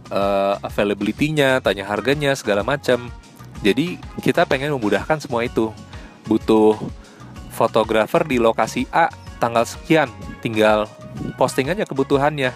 uh, 0.10 0.58
availability-nya, 0.66 1.62
tanya 1.62 1.86
harganya 1.86 2.34
segala 2.34 2.66
macam. 2.66 3.14
Jadi 3.62 4.02
kita 4.26 4.50
pengen 4.50 4.74
memudahkan 4.74 5.22
semua 5.22 5.46
itu. 5.46 5.70
Butuh 6.26 6.78
fotografer 7.62 8.26
di 8.26 8.42
lokasi 8.42 8.90
A 8.90 9.14
tanggal 9.38 9.70
sekian, 9.70 10.10
tinggal 10.42 10.90
posting 11.38 11.70
aja 11.70 11.86
kebutuhannya. 11.86 12.50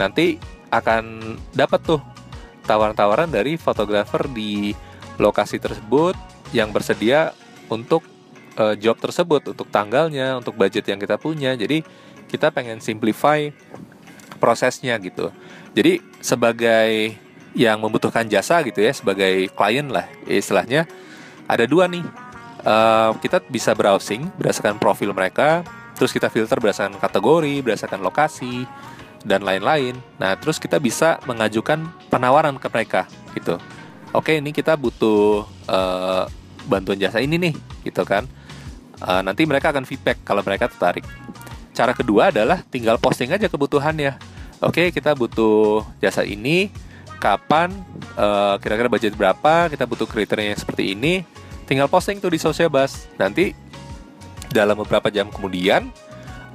Nanti 0.00 0.40
akan 0.72 1.36
dapat 1.52 1.84
tuh 1.84 2.00
tawaran-tawaran 2.64 3.28
dari 3.28 3.60
fotografer 3.60 4.24
di 4.32 4.72
lokasi 5.20 5.60
tersebut 5.60 6.16
yang 6.56 6.72
bersedia 6.72 7.36
untuk 7.68 8.00
uh, 8.56 8.72
job 8.76 8.96
tersebut 8.96 9.52
untuk 9.52 9.68
tanggalnya, 9.68 10.40
untuk 10.40 10.56
budget 10.56 10.88
yang 10.88 10.96
kita 10.96 11.20
punya. 11.20 11.52
Jadi 11.52 11.84
kita 12.28 12.48
pengen 12.48 12.80
simplify 12.80 13.52
prosesnya 14.40 14.96
gitu. 14.96 15.28
Jadi 15.76 16.00
sebagai 16.24 17.16
yang 17.52 17.80
membutuhkan 17.80 18.28
jasa 18.28 18.60
gitu 18.64 18.80
ya, 18.80 18.92
sebagai 18.92 19.48
klien 19.52 19.88
lah 19.88 20.08
istilahnya, 20.24 20.88
ada 21.48 21.64
dua 21.68 21.88
nih. 21.88 22.04
Kita 23.24 23.40
bisa 23.48 23.72
browsing 23.72 24.28
berdasarkan 24.36 24.76
profil 24.76 25.16
mereka, 25.16 25.64
terus 25.96 26.12
kita 26.12 26.28
filter 26.28 26.60
berdasarkan 26.60 27.00
kategori, 27.00 27.64
berdasarkan 27.64 28.04
lokasi 28.04 28.68
dan 29.24 29.40
lain-lain. 29.40 29.96
Nah, 30.20 30.36
terus 30.36 30.60
kita 30.60 30.76
bisa 30.76 31.16
mengajukan 31.24 31.88
penawaran 32.12 32.60
ke 32.60 32.68
mereka 32.68 33.08
gitu. 33.32 33.56
Oke, 34.12 34.36
ini 34.36 34.52
kita 34.52 34.76
butuh 34.76 35.48
uh, 35.68 36.28
bantuan 36.68 37.00
jasa 37.00 37.24
ini 37.24 37.40
nih, 37.40 37.54
gitu 37.88 38.04
kan 38.04 38.28
uh, 39.04 39.22
nanti 39.22 39.46
mereka 39.46 39.70
akan 39.70 39.84
feedback 39.86 40.22
kalau 40.26 40.42
mereka 40.42 40.66
tertarik. 40.70 41.04
Cara 41.74 41.94
kedua 41.94 42.34
adalah 42.34 42.64
tinggal 42.66 42.98
posting 42.98 43.30
aja 43.30 43.46
kebutuhannya. 43.46 44.18
Oke, 44.58 44.90
kita 44.90 45.14
butuh 45.14 45.86
jasa 46.02 46.26
ini, 46.26 46.74
kapan, 47.22 47.70
uh, 48.18 48.58
kira-kira 48.58 48.90
budget 48.90 49.14
berapa, 49.14 49.70
kita 49.70 49.86
butuh 49.86 50.06
kriteria 50.10 50.54
yang 50.54 50.60
seperti 50.60 50.98
ini. 50.98 51.22
Tinggal 51.68 51.86
posting 51.92 52.16
tuh 52.18 52.32
di 52.32 52.40
sosial 52.40 52.72
bus. 52.72 53.04
Nanti 53.20 53.52
dalam 54.48 54.80
beberapa 54.80 55.12
jam 55.12 55.28
kemudian, 55.28 55.92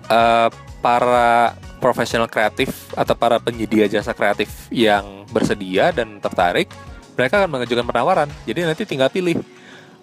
uh, 0.09 0.49
para 0.81 1.53
profesional 1.77 2.25
kreatif 2.25 2.89
atau 2.97 3.13
para 3.13 3.37
penyedia 3.37 3.85
jasa 3.85 4.11
kreatif 4.17 4.49
yang 4.73 5.29
bersedia 5.29 5.93
dan 5.93 6.17
tertarik, 6.17 6.67
mereka 7.13 7.45
akan 7.45 7.49
mengajukan 7.53 7.85
penawaran. 7.85 8.29
Jadi 8.49 8.65
nanti 8.65 8.83
tinggal 8.89 9.13
pilih 9.13 9.37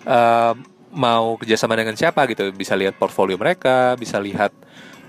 uh, 0.06 0.54
mau 0.90 1.38
kerjasama 1.38 1.78
dengan 1.78 1.94
siapa 1.94 2.26
gitu 2.26 2.50
bisa 2.50 2.74
lihat 2.74 2.98
portfolio 2.98 3.38
mereka 3.38 3.94
bisa 3.94 4.18
lihat 4.18 4.50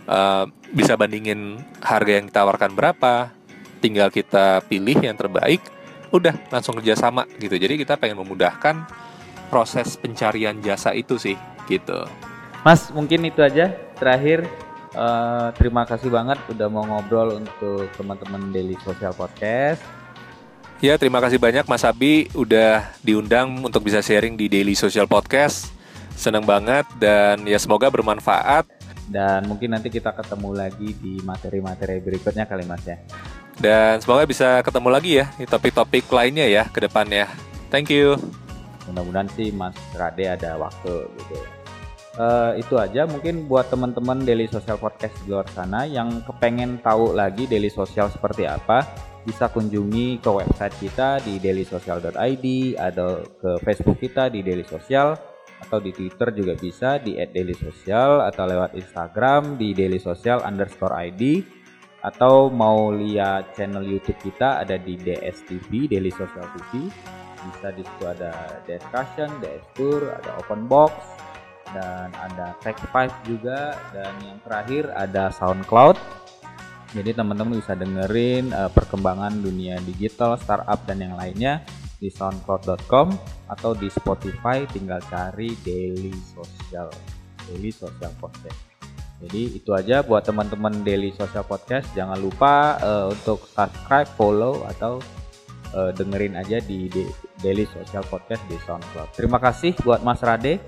uh, 0.06 0.46
bisa 0.72 0.94
bandingin 0.94 1.58
harga 1.82 2.22
yang 2.22 2.26
ditawarkan 2.30 2.72
berapa 2.78 3.34
tinggal 3.82 4.14
kita 4.14 4.62
pilih 4.70 5.02
yang 5.02 5.18
terbaik 5.18 5.62
udah 6.14 6.38
langsung 6.54 6.78
kerjasama 6.78 7.26
gitu 7.42 7.58
jadi 7.58 7.82
kita 7.82 7.98
pengen 7.98 8.22
memudahkan 8.22 8.86
proses 9.52 10.00
pencarian 10.00 10.56
jasa 10.64 10.96
itu 10.96 11.20
sih 11.20 11.36
gitu 11.68 12.08
Mas 12.64 12.88
mungkin 12.96 13.28
itu 13.28 13.44
aja 13.44 13.76
terakhir 14.00 14.48
uh, 14.96 15.52
terima 15.60 15.84
kasih 15.84 16.08
banget 16.08 16.40
udah 16.48 16.68
mau 16.72 16.88
ngobrol 16.88 17.44
untuk 17.44 17.92
teman-teman 18.00 18.56
Daily 18.56 18.80
Social 18.80 19.12
Podcast 19.12 19.84
Ya, 20.82 20.98
terima 20.98 21.22
kasih 21.22 21.38
banyak 21.38 21.70
Mas 21.70 21.86
Abi 21.86 22.26
udah 22.34 22.90
diundang 23.06 23.54
untuk 23.62 23.86
bisa 23.86 24.02
sharing 24.02 24.34
di 24.34 24.50
Daily 24.50 24.74
Social 24.74 25.06
Podcast. 25.06 25.70
Senang 26.18 26.42
banget 26.42 26.90
dan 26.98 27.46
ya 27.46 27.62
semoga 27.62 27.86
bermanfaat. 27.94 28.66
Dan 29.06 29.46
mungkin 29.46 29.78
nanti 29.78 29.94
kita 29.94 30.10
ketemu 30.10 30.58
lagi 30.58 30.98
di 30.98 31.22
materi-materi 31.22 32.02
berikutnya 32.02 32.50
kali 32.50 32.66
Mas 32.66 32.82
ya. 32.82 32.98
Dan 33.62 34.02
semoga 34.02 34.26
bisa 34.26 34.58
ketemu 34.66 34.90
lagi 34.90 35.12
ya 35.22 35.30
di 35.38 35.46
topik-topik 35.46 36.10
lainnya 36.10 36.50
ya 36.50 36.66
ke 36.66 36.82
depannya. 36.82 37.30
Thank 37.70 37.94
you. 37.94 38.18
Mudah-mudahan 38.92 39.32
sih 39.34 39.50
Mas 39.56 39.74
Rade 39.96 40.28
ada 40.28 40.60
waktu 40.60 41.08
gitu. 41.08 41.36
Uh, 42.20 42.60
itu 42.60 42.76
aja 42.76 43.08
mungkin 43.08 43.48
buat 43.48 43.72
teman-teman 43.72 44.28
Daily 44.28 44.44
Social 44.52 44.76
Podcast 44.76 45.16
di 45.24 45.32
luar 45.32 45.48
sana 45.56 45.88
yang 45.88 46.20
kepengen 46.28 46.84
tahu 46.84 47.16
lagi 47.16 47.48
Daily 47.48 47.72
Social 47.72 48.12
seperti 48.12 48.44
apa 48.44 48.84
bisa 49.24 49.48
kunjungi 49.48 50.20
ke 50.20 50.28
website 50.28 50.76
kita 50.82 51.24
di 51.24 51.40
dailysocial.id 51.40 52.46
atau 52.76 53.24
ke 53.24 53.52
Facebook 53.64 54.04
kita 54.04 54.28
di 54.28 54.44
Daily 54.44 54.68
Social 54.68 55.16
atau 55.62 55.78
di 55.78 55.94
Twitter 55.94 56.34
juga 56.34 56.54
bisa 56.58 56.98
di 56.98 57.16
@dailysocial 57.16 58.26
atau 58.26 58.44
lewat 58.50 58.74
Instagram 58.74 59.62
di 59.62 59.78
dailysocial 59.78 60.42
underscore 60.42 60.98
ID 60.98 61.46
atau 62.02 62.50
mau 62.50 62.90
lihat 62.90 63.54
channel 63.54 63.86
YouTube 63.86 64.18
kita 64.26 64.66
ada 64.66 64.74
di 64.82 64.98
DSTV 64.98 65.86
Daily 65.86 66.10
Social 66.10 66.50
TV 66.58 66.90
bisa 67.50 67.68
di 67.74 67.84
situ 67.86 68.04
ada 68.06 68.62
discussion, 68.68 69.30
DS 69.42 69.66
Tour, 69.74 70.14
ada 70.14 70.38
open 70.42 70.70
box 70.70 70.94
dan 71.72 72.12
ada 72.18 72.54
Tech 72.60 72.78
Five 72.92 73.14
juga 73.24 73.80
dan 73.96 74.12
yang 74.22 74.38
terakhir 74.44 74.92
ada 74.92 75.32
SoundCloud 75.32 76.22
jadi 76.92 77.16
teman-teman 77.16 77.56
bisa 77.56 77.72
dengerin 77.72 78.52
uh, 78.52 78.68
perkembangan 78.68 79.40
dunia 79.40 79.80
digital, 79.88 80.36
startup 80.36 80.84
dan 80.84 81.00
yang 81.00 81.16
lainnya 81.16 81.64
di 82.04 82.12
soundcloud.com 82.12 83.16
atau 83.48 83.72
di 83.72 83.88
Spotify 83.88 84.68
tinggal 84.68 85.00
cari 85.08 85.56
Daily 85.64 86.12
Social 86.36 86.92
Daily 87.48 87.72
Social 87.72 88.12
Podcast. 88.20 88.60
Jadi 89.22 89.62
itu 89.62 89.72
aja 89.72 90.04
buat 90.04 90.28
teman-teman 90.28 90.84
Daily 90.84 91.16
Social 91.16 91.48
Podcast. 91.48 91.88
Jangan 91.96 92.20
lupa 92.20 92.76
uh, 92.84 93.08
untuk 93.14 93.48
subscribe, 93.48 94.10
follow 94.20 94.68
atau 94.68 95.00
uh, 95.76 95.92
dengerin 95.96 96.38
aja 96.38 96.60
di 96.64 96.88
Daily 97.40 97.68
Social 97.70 98.04
Podcast 98.08 98.44
di 98.48 98.58
SoundCloud. 98.64 99.16
Terima 99.16 99.38
kasih 99.42 99.76
buat 99.84 100.04
Mas 100.06 100.22
Rade. 100.24 100.60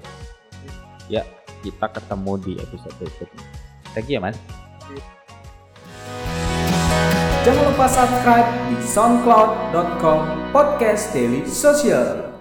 Ya, 1.11 1.27
kita 1.61 1.91
ketemu 1.91 2.33
di 2.39 2.53
episode 2.59 2.95
berikutnya. 2.99 3.45
Thank 3.93 4.09
you 4.09 4.17
ya 4.17 4.21
Mas. 4.23 4.37
Jangan 7.43 7.63
lupa 7.75 7.87
subscribe 7.91 8.49
di 8.71 8.77
soundcloud.com 8.79 10.19
podcast 10.55 11.11
daily 11.11 11.43
social. 11.43 12.32